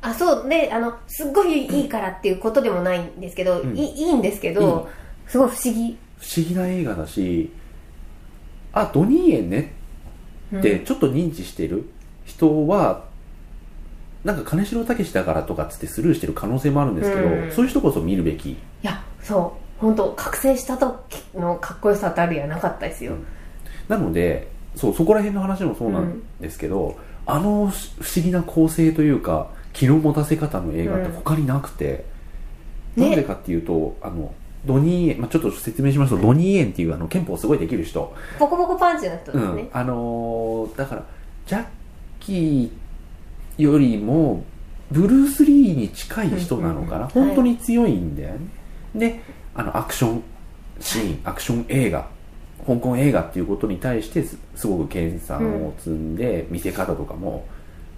[0.00, 3.78] あそうであのすっごいいいからっていうことでもないんですけど、うん。
[3.78, 4.88] いいいんですけど、
[5.28, 5.96] すごい不思議。
[6.18, 7.52] 不思議な映画だし
[8.72, 9.72] あドニーエンね
[10.56, 11.88] ってちょっと認知してる
[12.24, 13.07] 人は、
[14.24, 17.52] なんか金城武だからとかっつってスルーしてる可能性もあるんですけど、うん。
[17.52, 18.50] そういう人こそ見るべき。
[18.50, 19.80] いやそう。
[19.80, 23.26] 本当覚醒した時のかっこよさたるやなかったですよ、うん。
[23.88, 32.04] なのでそうそこら辺の話もそうなんですけど、あの不思議な構成というか気の持たせ方の映画って他になくて、
[32.96, 33.10] うんね。
[33.10, 34.34] なんでかっていうとあの
[34.66, 39.62] ドニーエン、まあ、ちょっと説明しますと、ドニーエンっていうあの憲法すごいできる人、ボコボコパンチの人ですね。
[39.62, 41.04] うん、あのーだから
[41.46, 41.64] ジャッ
[42.18, 42.70] キー
[43.58, 44.44] よりも
[44.90, 47.34] ブルース・リーに近い人なのかな、うんうんうん。
[47.34, 48.40] 本当に強いんだよね、
[48.94, 49.20] で
[49.54, 50.22] あのアクション
[50.80, 52.08] シーンアクション映画。
[52.66, 57.46] 香港映画っていうことに対してすすごく研鑽を積んで、見せ方とかも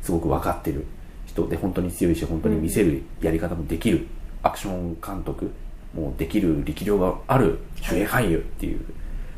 [0.02, 0.86] すごく分かってる
[1.26, 4.06] 人人で本当に強いし本当に見せるやり方もできる、
[4.42, 5.50] アクション監督
[5.94, 8.80] もできる力量がある主演俳優っていう、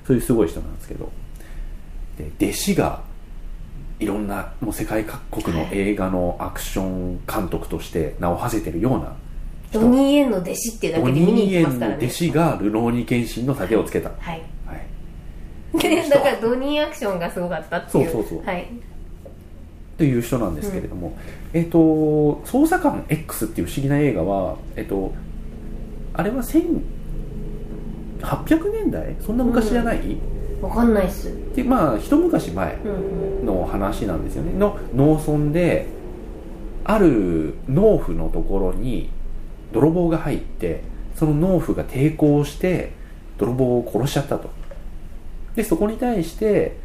[0.06, 1.10] そういうすごい人なんですけど。
[2.18, 3.00] で弟子が
[4.02, 9.14] いろんなもう世界各国の映画のアクション監督として名を馳せてるような
[9.70, 9.80] 人。
[9.80, 11.96] ドニー・エンの弟子っていうだドけで見にニー・エンの行きますからね。
[12.04, 14.42] 弟子がルノーニケンシンの盾をつけた、はい。
[14.66, 14.74] は
[15.74, 18.10] い、でだからドニーアクションがすごかったっていう。
[18.10, 18.44] そうそうそう。
[18.44, 18.68] はい。
[19.98, 21.16] という人なんですけれども、
[21.52, 21.78] えっ、と
[22.44, 25.14] 「捜査官 X」っていう不思議な映画はえっ、と
[26.14, 26.72] あれは1800
[28.72, 29.14] 年代？
[29.20, 30.16] そんな昔じゃない、
[30.62, 31.30] わかんないっす。
[31.54, 32.78] でまあ一昔前
[33.44, 34.52] の話なんですよね。
[34.56, 35.86] の農村で
[36.84, 39.10] ある農夫のところに
[39.72, 40.82] 泥棒が入って
[41.16, 42.92] その農夫が抵抗して
[43.38, 44.50] 泥棒を殺しちゃったと。
[45.56, 46.76] でそこに対して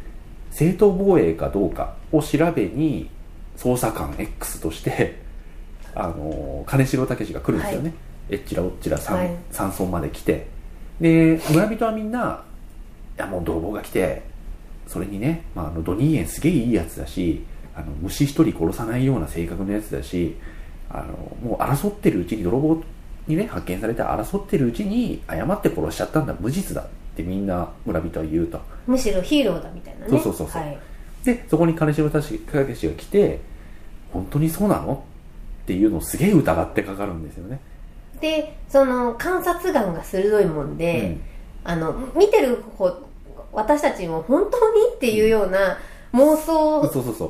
[0.50, 3.08] 正当防衛かどうかを調べに
[3.56, 5.20] 捜査官 X として
[5.94, 7.94] あの金城武が来るんですよね、
[8.28, 9.36] えっちらおっちら山,、はい。
[9.50, 10.48] 山村まで来て。
[11.00, 12.47] で村人はみんない
[13.18, 14.22] やもう泥棒が来て
[14.86, 20.36] それにね、まあ、あのドニーエンすげえいいやつだしあの虫一人殺さないような性格のやつだし
[20.90, 22.82] あのもう争ってるうちに泥棒
[23.26, 26.34] にね発見されて争ってるうちに誤って殺しちゃったんだ。
[26.40, 28.60] 無実だってみんな村人は言うと。
[28.86, 30.10] むしろヒーローだみたいなね。
[30.10, 30.62] そうそうそうそう。
[30.62, 30.78] はい。
[31.24, 33.40] でそこに金城武が来て
[34.12, 35.04] 本当にそうなの
[35.62, 37.60] っていうのをすげえ疑ってかかるんですよね、
[38.22, 41.18] でその観察眼が鋭いもんで、
[41.64, 41.70] うん。
[41.70, 42.88] あの見てる方
[43.52, 45.78] 私たちも本当にっていうような
[46.12, 47.24] 妄想そうそうそ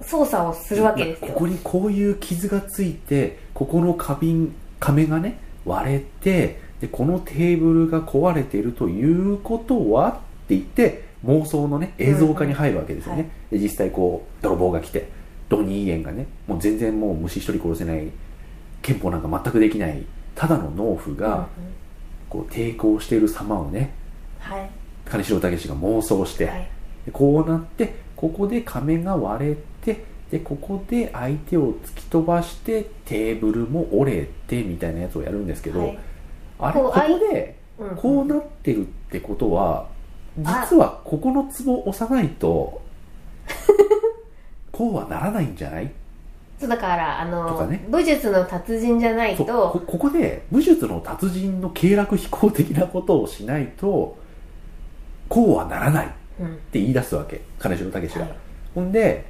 [0.00, 0.04] う。
[0.04, 1.28] 操作をするわけですよ。
[1.32, 10.12] ここにこういう傷がついてここの花瓶亀がね割れてでこのテーブルが壊れているということはっ
[10.46, 15.08] て言って妄想のね映像化に入るわけですよね、で実際こう泥棒が来て
[15.48, 18.08] ドニー・イエンがねもう全然もう虫一人殺せない
[18.82, 20.04] 憲法なんか全くできない
[20.36, 21.16] ただの農夫うんうん。
[21.16, 21.48] が
[22.30, 23.92] こう抵抗している様をね
[24.38, 24.70] はい
[25.08, 26.68] 金城武が妄想して、はい。
[27.06, 35.98] でこうなってここで仮面が割れてでここで相手を突き飛ばしてテーブルも折れてみたいなやつをやるんですけど、はい。
[36.58, 37.96] あれここでうん。
[37.96, 39.86] こうなってるってことは
[40.38, 42.80] 実はここのツボを押さないと
[44.72, 45.90] こうはならないんじゃない？
[46.60, 47.86] そうだからあとの、かね。
[47.88, 54.17] 武術の達人じゃないとここで武術の達人の経絡飛行的なことをしないと
[55.28, 56.08] こうはならないっ
[56.40, 56.56] うん。
[56.70, 58.34] て言い出すわけ金城武が、はい。
[58.74, 59.24] ほんで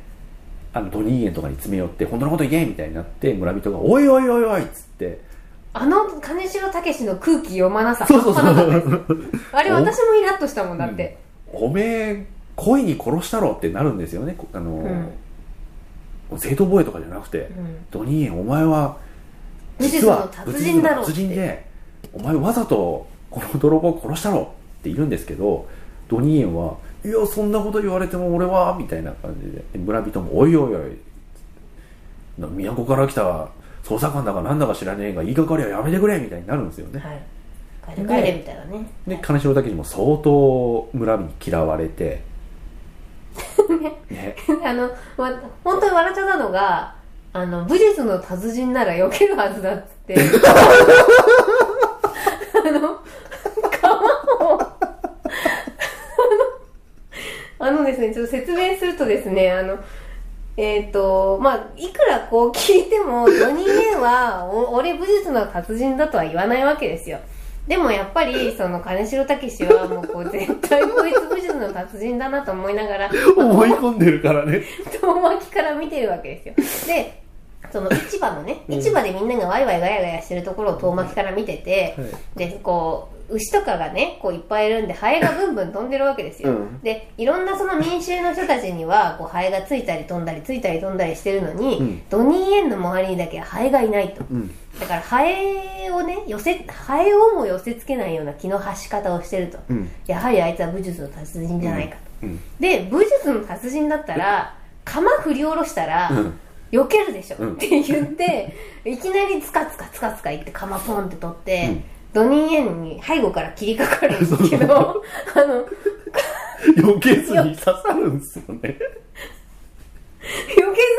[0.73, 5.27] あのドニーエンとかに詰め寄って本当のこと言えみたいになって村人が「おいおいおいおい」っつって。
[5.75, 9.33] あの金城武の空気読まなさそうそうそう。
[9.53, 11.19] あれ私もイラッとしたもんだって、
[11.53, 14.35] おめえ恋に殺したろってなるんですよね。
[14.37, 15.11] こあの、
[16.37, 18.97] 正当防衛とかじゃなくて、うんドニーエンお前は
[19.79, 21.67] 実はの達人の達人で
[22.13, 25.69] お前わざとこの泥棒を殺したろって言うんですけど
[26.09, 29.63] ドニーエンはいやそんなこと言われても俺はみたいな感じで。
[29.73, 30.99] で村人もおいおいおい。
[32.39, 33.49] な都から来た
[33.83, 37.01] 捜査官だかなんだか知らねえが言いがかりはやめてくれみたいになるんですよね。
[37.01, 37.23] はい。
[37.95, 38.91] 帰れ帰れみたいなね。
[39.07, 42.23] で金城武も相当村に嫌われて。
[44.11, 45.33] ね あの、ま、
[45.65, 46.95] 本当に笑っちゃったのが
[47.33, 50.17] あの武術の達人なら避けるはずだっつって
[52.55, 53.01] あの
[53.81, 54.61] 川を
[57.61, 58.15] あのですね。
[58.15, 59.79] ちょっと説明するとですねあの
[60.57, 67.21] えっ、とまあいくらこう聞いてもドニー・エンはお俺武術の達人だとは言わないわけですよ。
[67.69, 74.63] でもやっぱりその金城武はもうこう絶対こいつ武術の達人だなと思いながら思い込んでるからね。
[75.01, 76.95] 遠巻きから見てるわけですよ。
[76.95, 77.23] で
[77.71, 82.05] その市場のね、うん市場でみんながワイワイガヤガヤしてるところを遠巻きから見てて、は
[82.45, 82.49] い。
[82.49, 86.81] でこう牛とかがねこういっぱいいるんでハエがブンブン飛んでるわけですよ、うん。
[86.81, 92.03] でいろんなその民衆の人たちにはこうハエがついたり飛んだりついたり飛んだりしてるのに、うん。
[92.09, 94.25] ドニー・エンの周りにだけハエがいないと。
[94.31, 94.51] うん。
[94.81, 99.59] だからハエをね寄せハエをも寄せつけないような気の発し方をしてると。
[99.69, 99.91] うん。
[100.07, 102.41] やはりあいつは武術の達人じゃないかと、うん。
[102.59, 106.39] で武術の達人だったら鎌振り下ろしたら、うん。
[106.71, 107.53] 避けるでしょ、うん。
[107.55, 108.55] って言って
[108.85, 115.03] いきなりツカツカツカツカ言って鎌ポンって取って、うんドニー・エンに背後から切りかかるんですけど
[115.35, 115.65] あの
[116.77, 118.61] 避けずに刺さるんですよね。
[118.61, 118.79] 避け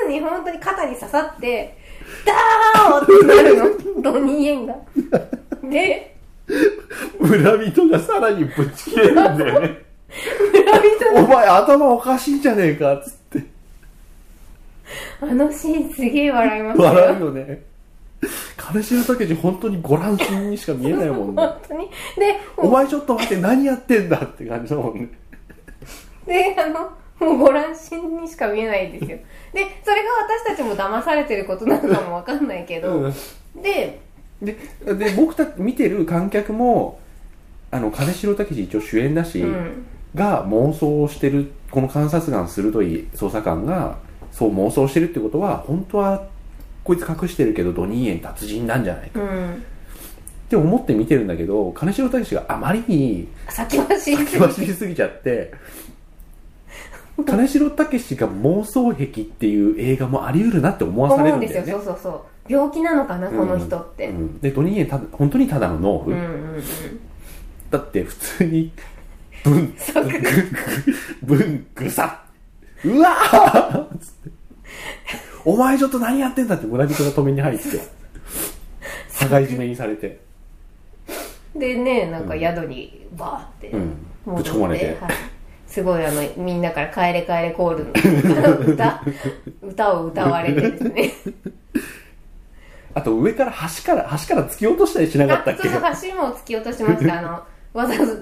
[0.06, 1.78] ずに本当に肩に刺さって
[2.26, 3.70] ダーってなるの
[4.02, 4.76] ドニー・エンが。
[5.64, 6.16] で
[7.20, 9.78] 村人がさらにぶち切れるんだよね。
[10.54, 13.44] 村人お前頭おかしいんじゃねえかっつって。
[15.22, 16.94] あのシーンすげえ笑いましたよ。
[16.94, 17.62] 笑うよね
[18.72, 21.42] 金城武史本当にご乱心にしか見えないもんね。
[21.42, 21.90] 本当に。
[22.18, 25.10] でお前ちょっと待って何やってんだって感じだもんね。
[26.28, 29.18] であのもうご乱心にしか見えないんですよ。
[29.54, 30.10] でそれが
[30.46, 33.14] 私たちも騙されてることなのかもわかんないけど、うん。
[33.62, 34.00] で
[34.42, 34.56] で
[34.86, 37.00] で僕たち見てる観客も
[37.72, 39.86] あの金城武史一応主演だし、うん。
[40.16, 43.98] が妄想をしてるこの観察眼鋭い捜査官が
[44.32, 46.24] そう妄想してるってことは本当は
[46.84, 49.22] こいつ隠してるけどドニーエン達人なんじゃないか。
[49.22, 49.54] うん。
[49.54, 49.56] っ
[50.50, 54.26] て思って見てるんだけど金城武史があまりに先走り。
[54.74, 55.54] すぎちゃって
[57.26, 61.62] 金城武史が妄想癖っていう映画もあり得るなって思わされ思うんんですよ。
[61.62, 62.22] るだよねそうそうそう。
[62.52, 64.22] 病気なのかな、この人って、ううん。
[64.26, 66.64] んでドニーエンただ本当にただの農夫、うんうん
[67.70, 68.72] だって普通に
[69.44, 69.76] ブン
[71.22, 72.24] ブングサ
[72.84, 74.32] うわーっつって
[75.46, 77.64] お前ちょっと何やってんだって村人が止めに入って。
[79.20, 80.20] 羽交い締めにされて。
[81.56, 83.76] でねなんか宿にバーって
[84.26, 84.86] ぶち込まれて。
[85.02, 85.12] はい、
[85.68, 87.92] すごいあのみんなから「帰れ帰れコールの
[88.74, 89.04] 」歌
[89.62, 91.14] 歌を歌われてですね。
[92.94, 95.70] あと上から橋から橋から突き落としたりしなかったっけ？
[95.70, 97.20] あそう橋も突き落としました。
[97.20, 98.16] あのわざわざ謝ん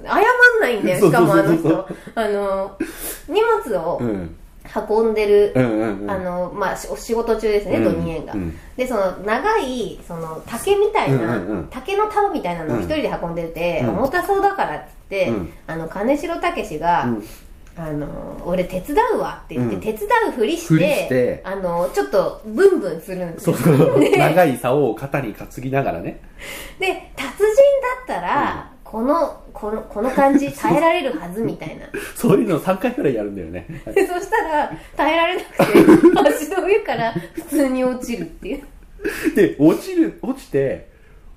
[0.61, 1.87] ないんだよしかもあの人。
[2.15, 2.77] あの
[3.27, 4.35] 荷物をうん
[4.75, 6.11] 運んでる、うんうんうん。
[6.11, 8.57] あのまあしお仕事中ですね、うんドニエンが、うん。
[8.75, 11.67] でその長いその竹みたいな、うんうんうん。
[11.69, 13.89] 竹の束みたいなのを一人で運んでて、うん。
[13.99, 15.53] 重たそうだからって言って、うん。
[15.67, 17.23] あの金城武史が、うん。
[17.79, 19.81] あの俺手伝うわって言って、うん。
[19.81, 23.55] 手伝うふりしてあのちょっとブンブンするんですよ。
[23.55, 23.99] そうそう。
[24.01, 26.19] で長い竿を肩に担ぎながらね。
[26.79, 27.45] で達人
[28.07, 31.85] だったら、このこのこの感じ 耐えられるはずみたいな。
[32.15, 33.65] そういうの3回くらいやるんだよね。
[33.93, 38.63] でそしたら耐えられなくて橋の上から普通に落ちるっていう。
[39.35, 40.87] で落ちる落ちて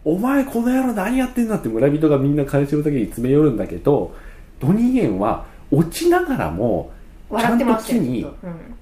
[0.04, 4.14] お前この野郎何やってんだって村人がみんな金城武に詰め寄るんだけど
[4.60, 6.92] ドニーゲンは落ちながらも
[7.30, 8.34] ちゃんと木にうん。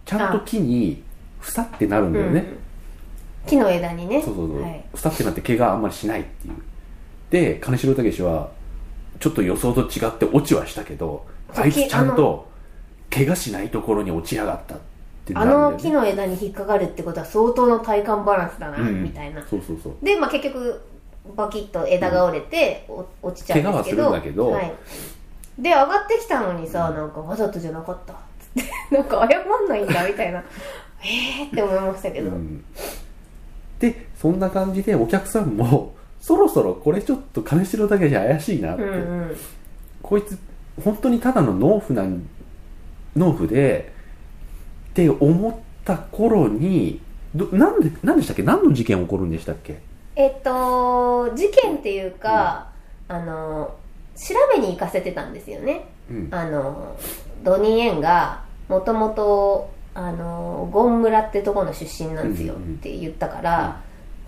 [0.05, 1.03] ちゃんと木に
[1.41, 2.69] ふさってなるんだよね、うん
[3.49, 4.21] 木の枝にね。
[4.23, 6.55] そうそうそう、はい、ふさってなって怪我あんまりしないっていう。
[7.31, 8.51] で金城武は
[9.21, 12.49] ちょっと予想と違って落ちはしたけどあいつちゃんあと
[13.11, 14.79] 怪我しないところに落ちやがったっ
[15.25, 19.45] てなあるんだよ、ね、の木の枝に引っかかるってことは相当の体幹バランスだな、うんみたいな。
[19.47, 20.05] そうそうそう。
[20.05, 20.81] で、まあ、結局
[21.37, 24.51] バキッと枝が折れて、お落ちちゃうんですけど怪我はするんだけど。
[24.51, 24.73] はい、
[25.59, 28.17] で上がってきたのにさなんかわざとじゃなかったっ
[28.57, 28.71] つって。
[28.95, 30.43] なんか謝んないんだみたいな。
[31.01, 32.65] えーって思いましたけど、うん。
[33.79, 38.95] でそんな感じでお客さんもそろそろこれちょっと金城武怪しいなって、うんう
[39.27, 39.37] ん。
[40.03, 40.39] こいつ
[40.85, 42.29] 本当にただの農夫なん
[43.17, 43.93] 農夫で
[44.91, 45.55] って思っ
[45.85, 47.01] た頃に
[47.35, 48.43] どなんで何でしたっけ？
[48.43, 49.81] 何の事件起こるんでしたっけ？
[50.17, 52.71] えっと事件っていうか、
[53.09, 53.75] あの
[54.17, 55.89] 調べに行かせてたんですよね。
[56.11, 56.29] うん。
[56.31, 56.99] あの
[57.45, 63.81] ドニー・エンがもともとあのゴン村ってとこの出身なんですようんうんって言ったから、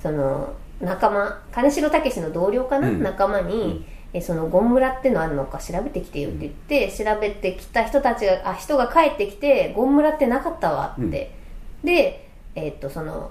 [0.02, 3.02] その仲間金城武の同僚かな、うん。
[3.02, 3.84] 仲間に、うん。
[4.12, 11.32] えそのゴン村ってのあるのか調べてきてよって言って、調べてきた人たちがあ人が帰ってきてゴン村ってなかったわって、
[11.84, 13.30] でえっとその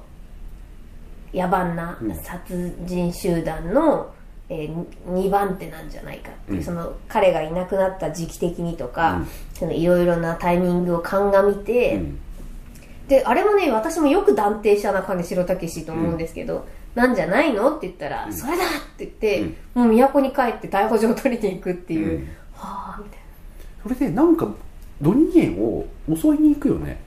[1.34, 2.16] 野蛮なうん。
[2.16, 4.14] 殺人集団の、
[4.48, 4.68] え
[5.08, 9.22] 2番手なんじゃないかってその彼がいなくなった時期的にとか、
[9.62, 12.20] いろいろなタイミングを鑑みて、うん
[13.10, 18.34] であれもね私もよく断定したな金城武と思うんですけど、なんじゃないのって言ったら、うん。
[18.34, 22.28] それだって言って、もう都に帰って逮捕状を取りに行くっていう、うん。
[22.54, 23.20] はあみたい
[23.84, 24.48] それでなんか
[25.02, 27.02] ドニーエンを襲いに行くよね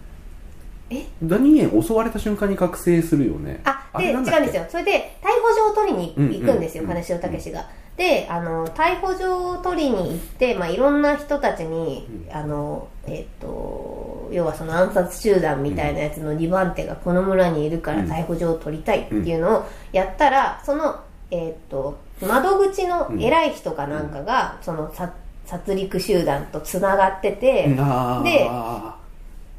[0.98, 1.06] え？
[1.22, 3.60] ドニーエン襲われた瞬間に覚醒するよね。
[3.64, 4.66] なあで違うんですよ。
[4.68, 12.36] それで逮捕状を取りにうん行くんですよ、うん金城武が、であの逮捕状を取りに行って、まあ、いろんな人たちに、うん。
[12.36, 18.10] あのえっ、と要はその暗殺集団みたいなやつの2番手がこの村にいるからうん。
[18.10, 25.12] 逮捕状を取りたいっていうのをやったらその、えっと窓口の偉い人かなんかが、その殺
[25.44, 27.74] 殺戮集団とつながってて、で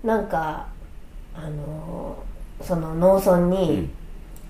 [0.04, 0.68] なんか
[1.36, 2.24] あの
[2.62, 3.92] その農村うにん。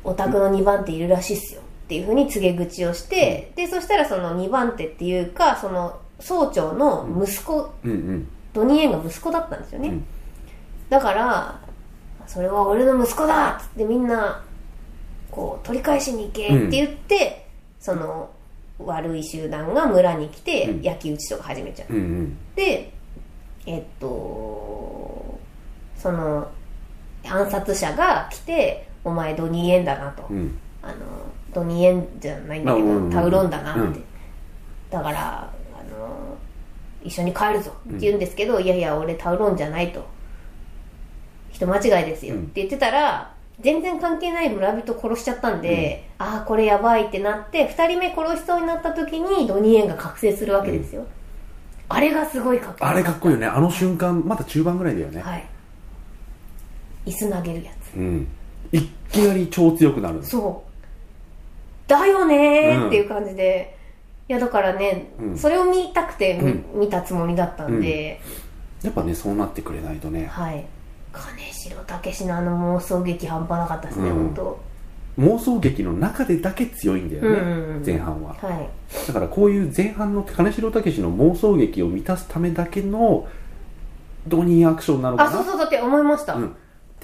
[0.05, 8.27] お宅の2番手いるらしいっすよっていうふうに告げ口をして、でそしたらその2番手っていうかその総長の息子、うんうん。
[8.53, 10.05] ドニーエンが息子だったんですよね、うん。
[10.89, 11.59] だから
[12.27, 14.43] それは俺の息子だっつってみんな
[15.31, 17.47] こう取り返しに行けって言って、
[17.79, 18.29] その
[18.79, 20.81] 悪い集団が村に来てうん。
[20.81, 22.37] 焼き討ちとか始めちゃう、うんうん。
[22.55, 22.91] で
[23.65, 25.39] えっと
[25.97, 26.51] その
[27.29, 30.57] 暗殺者が来て「お前ドニー・エンだな」と、うん。
[30.81, 30.95] あの
[31.53, 33.05] ドニー・エンじゃないんだけど、まあうんうん。
[33.05, 34.03] うんタウロンだなって、うん。
[34.89, 36.37] だからあの
[37.03, 40.05] 一緒に帰るぞって言うんですけど、いやいや俺タウロンじゃないと。
[41.51, 42.41] 人間違いですようん。
[42.41, 51.05] って言ってたら、全然関係ない村人殺しちゃったんで、ああこれやばいってなって2人目殺しそうになった時にドニー・エンが覚醒するわけですよ、
[51.87, 52.91] あれがすごいかっこいい。
[52.91, 53.45] あれかっこいいよね。
[53.45, 55.45] あの瞬間まだ中盤ぐらいだよね、はい
[57.05, 57.95] 椅子投げるやつ。
[57.97, 58.27] うん。
[58.71, 58.81] い
[59.11, 61.89] きなり超強くなるそう。
[61.89, 63.77] だよねーっていう感じで、
[64.29, 65.37] いやだからね、うん。
[65.37, 66.39] それを見たくて
[66.73, 68.21] 見たつもりだったんで、
[68.81, 70.27] やっぱねそうなってくれないとね。
[70.27, 70.65] はい。
[71.11, 74.15] 金城武のあの妄想劇半端なかったですね、うん。
[74.15, 74.59] 本当。
[75.19, 77.35] 妄想劇の中でだけ強いんだよね、うん。
[77.35, 78.33] うんうん前半は。
[78.33, 78.69] はい。
[79.07, 83.27] だからこういう前半の金城武の妄想劇を満たすためだけの
[84.25, 85.29] ドニーアクションなのかな。
[85.29, 86.55] あそうそうだって思いました、うん、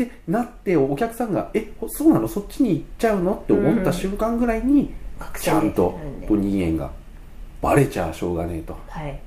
[0.03, 2.27] ってなってお客さんが「えそうなの？
[2.27, 4.93] そっちに行っちゃうの?」って思った瞬間ぐらいに、
[5.39, 6.91] ちゃんとドニーエンが
[7.61, 8.77] バレちゃうしょうがねえと。
[8.87, 9.19] はい。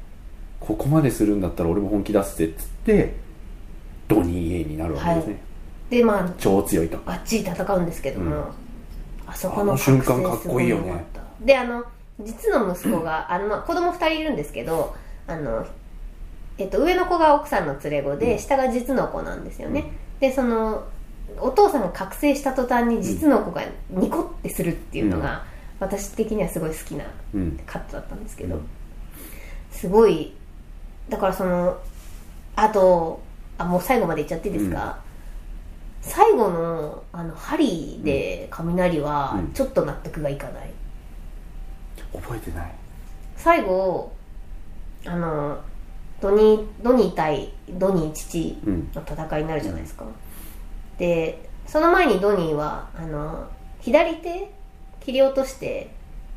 [0.61, 3.15] ここまでするんだったら俺も本気出すぜっつって
[4.07, 5.43] ドニーエンになるわけですね、
[5.91, 6.99] でまあ超強いと。
[6.99, 8.45] バッチリ戦うんですけども、うん。
[9.27, 11.05] あそこの瞬間かっこいいよね。
[11.41, 11.85] であの
[12.21, 14.95] 実の息子が あの、まあ子供2人いるんですけど
[15.27, 15.67] あの、
[16.59, 18.39] えっと、上の子が奥さんの連れ子で、うん。
[18.39, 19.91] 下が実の子なんですよね、
[20.23, 20.85] でその
[21.41, 25.45] お父さんが覚醒した途端に実の子がニコってするっていうのが、
[25.81, 27.05] 私的にはすごい好きな
[27.35, 27.59] うん。
[27.67, 28.69] カットだったんですけど、うん。
[29.73, 30.33] すごい
[31.09, 31.77] だからその
[32.55, 33.21] あと
[33.59, 35.01] あもう最後まで言っちゃっていいですか、
[36.03, 39.53] 最後のあの針で雷はうん。
[39.53, 40.71] ちょっと納得がいかない、
[42.13, 42.73] 覚えてない。
[43.37, 44.13] 最後
[45.05, 45.61] あの
[46.23, 50.07] ドニードニー対ドニー父うんの戦いになるじゃないですか、
[50.97, 53.49] でその前にドニーはあの
[53.81, 54.51] 左手
[55.01, 55.91] 切り落として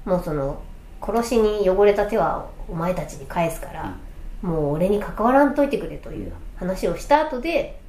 [0.03, 0.61] もうその
[1.01, 3.95] 殺しに汚れた手はお前たちに返すから、
[4.41, 7.79] もう俺に関わらんといてくれという話をした後で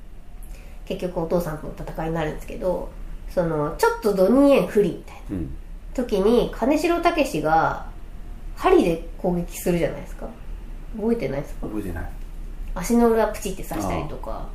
[0.84, 2.90] 結局お父さんとの戦いになるんですけど
[3.30, 5.56] そのちょっとドニーエン不利みたいなうん。
[5.94, 7.86] 時に金城武が
[8.54, 10.28] 針で攻撃するじゃないですか
[10.96, 11.66] 覚えてないですか？
[11.66, 12.10] 覚えてない。
[12.74, 14.48] 足の裏プチって刺したりとか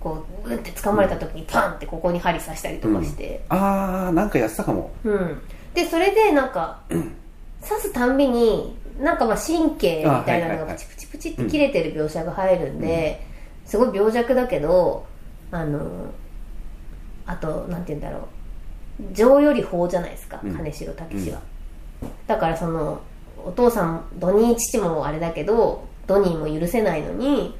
[0.00, 3.44] こうグンって掴まれた時にパンってここに針刺したりとかして。
[3.48, 4.92] あーなんかやってたかも。
[5.04, 5.42] うん、
[5.74, 13.26] でそれでなんか刺すたんびになんかまあ神経みたいなのがプチプチプチって切れてる描写が入るんで、
[13.64, 15.06] すごい病弱だけど
[15.50, 16.12] あの
[17.26, 18.22] あとなんて言うんだろう。
[19.12, 20.56] 情より法じゃないですか、うん。
[20.56, 21.40] 金城武は、
[22.26, 23.00] だからその
[23.44, 27.54] お父さんドニー父もあれだけどドニーも許せないのに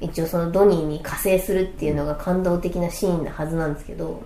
[0.00, 4.22] 一応そのドニーに加勢するっていうのが感動的なシーンなはずなんですけど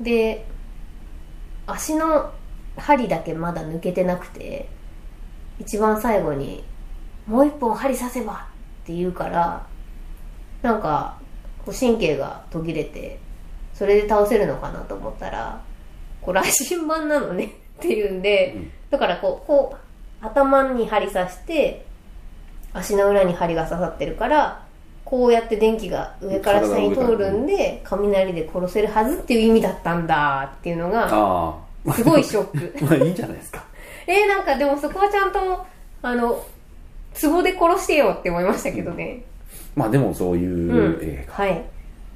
[0.00, 0.46] で
[1.66, 2.32] 足の
[2.76, 4.68] 針だけまだ抜けてなくて
[5.58, 6.64] 一番最後に
[7.26, 8.48] 「もう一本針刺せば」
[8.82, 9.66] って言うから
[10.62, 11.18] なんか
[11.66, 13.20] 神経が途切れて
[13.74, 15.60] それで倒せるのかなと思ったら
[16.20, 17.48] こう羅針盤なのねっ
[17.80, 18.70] ていうんで、うん。
[18.92, 21.86] だからこうこう頭に針刺して
[22.74, 24.62] 足の裏に針が刺さってるから
[25.04, 31.58] こうやって電気が上から下に通るんで雷で殺せるはずっていう意味だったんだっていうのが
[31.94, 32.78] すごいショック。
[32.84, 33.64] まあいいんじゃないですか。
[34.06, 35.66] えー、なんかでもそこはちゃんと
[36.02, 36.44] あの
[37.20, 39.22] 壺で殺してよって思いましたけどね。
[39.74, 41.52] まあでもそういううん、映画、はい。
[41.52, 41.62] っ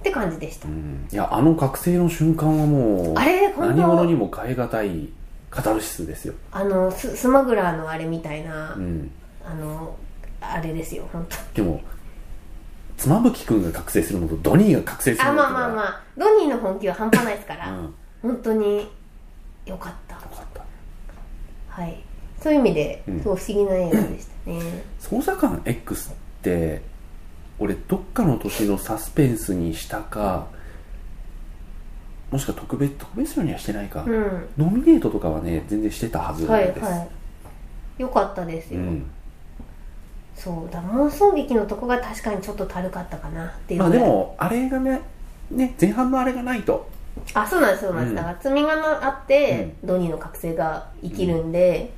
[0.03, 1.09] て感じでした、うん。
[1.11, 5.09] いやあの覚醒の瞬間はもうあれ本当何者にも代え難い
[5.57, 9.11] カタルシスですよ、あのススマグラーのあれみたいな、うん、
[9.42, 9.96] あの
[10.40, 11.36] あれですよ本当。
[11.54, 11.80] でも
[12.96, 16.02] 妻夫木君が覚醒するのとドニーが覚醒するあのとまあまあまあ。
[16.16, 17.84] ドニーの本気は半端ないですから、うん。
[17.84, 17.90] よ
[18.22, 18.88] 本当に
[19.66, 20.16] よかった。
[20.16, 20.62] かった。
[21.68, 22.02] はい。
[22.42, 23.20] そういう意味で、うん。
[23.20, 24.84] すごい不思議な映画でしたね。
[25.00, 26.82] 捜査官 X って
[27.59, 30.48] 俺どっかの年のサスペンスにしたか
[32.31, 34.49] もしくは特別特別賞にはしてないか、うん。
[34.57, 37.09] ノミネートとかはね全然してたはずです、はいは
[37.99, 38.03] い。
[38.03, 39.07] よかったですよ、うん、
[40.35, 45.01] そうだ妄想劇のとこが確かにちょっとたるかったかなっていうまあでもあれがね
[45.51, 46.89] ね前半のあれがないと。
[47.33, 48.16] あそうなんですそうなんです、うん。
[48.16, 51.91] だから積みがあって、ドニーの覚醒が生きるんで、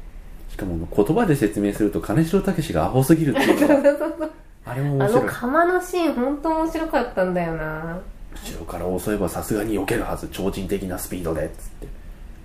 [0.48, 4.28] しかも言葉で説明すると金城武がアホすぎるっていうのが。
[4.64, 5.24] あれも面あ白い。
[5.24, 7.98] の釜のシーン本当面白かったんだよな
[8.44, 11.88] 後ろから襲えばさすがに避けるはず超人的なスピードでっつって。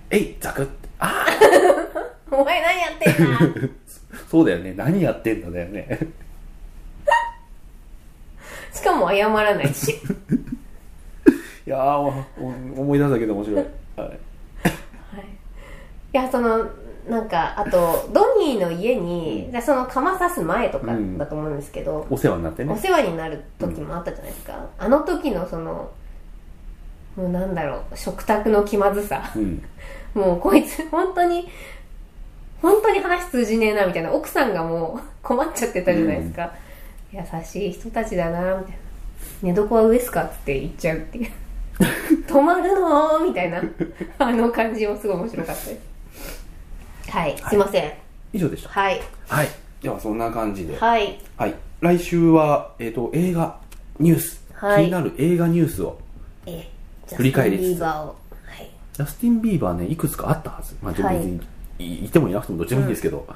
[0.10, 0.70] えいザクッ
[1.00, 1.26] あ
[2.30, 3.40] お前何やってんだあ
[4.30, 4.74] そうだよね。
[4.76, 6.00] 何やってんのだよね。
[8.74, 10.00] しかも謝らないし。
[11.66, 12.48] いやーおお
[12.82, 14.18] 思い出すだけで面白い、はい、はい、い
[16.12, 16.70] やその
[17.08, 20.88] なんかあとドニーの家に、でその釜刺す前とか
[21.18, 22.74] だと思うんですけど、お世話になってね。
[22.74, 25.92] お世話になる時もあったじゃないですか、あの時のその
[27.16, 29.32] もうなんだろう食卓の気まずさ。
[29.36, 29.64] うん。
[30.16, 31.50] もうこいつ本当に
[32.62, 34.12] 本当に話通じねえなみたいな。
[34.12, 36.54] 奥さんがもう困っちゃってたじゃないですか、
[37.12, 38.78] 優しい人たちだなみたいな。
[39.42, 41.32] 寝床は上っすかって言っちゃうっていう。
[42.26, 43.62] 止まるのみたいな。
[44.18, 45.93] あの感じもすごい面白かったです
[47.10, 47.38] はい。
[47.38, 47.94] すいません。
[48.34, 48.70] 以上でした。
[48.70, 49.02] はい。
[49.28, 49.48] はい。
[49.82, 50.78] ではそんな感じで。
[50.78, 51.20] はい。
[51.38, 51.56] はい。
[51.82, 53.60] 来週は、えー、と映画
[54.00, 54.84] ニュース、はい。
[54.84, 56.00] 気になる映画ニュースを
[56.46, 57.76] えー、振り返りつつ。
[57.76, 58.06] ジャスティンビーバーを。
[58.06, 58.14] は
[58.64, 58.72] い。
[58.94, 60.76] ジャスティン・ビーバーねいくつかあったはず。
[60.82, 61.18] まあ、はい。
[61.18, 61.42] 別に
[61.80, 63.28] いいてもいなくてもどっちでもいいんですけど、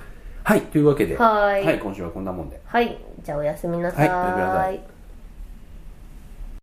[0.43, 0.61] はい。
[0.61, 1.17] というわけで。
[1.17, 1.79] はい。
[1.79, 2.59] 今週はこんなもんで。
[2.65, 2.97] はい。
[3.23, 4.09] じゃあおやすみなさはい。
[4.09, 4.79] おやすみなさいい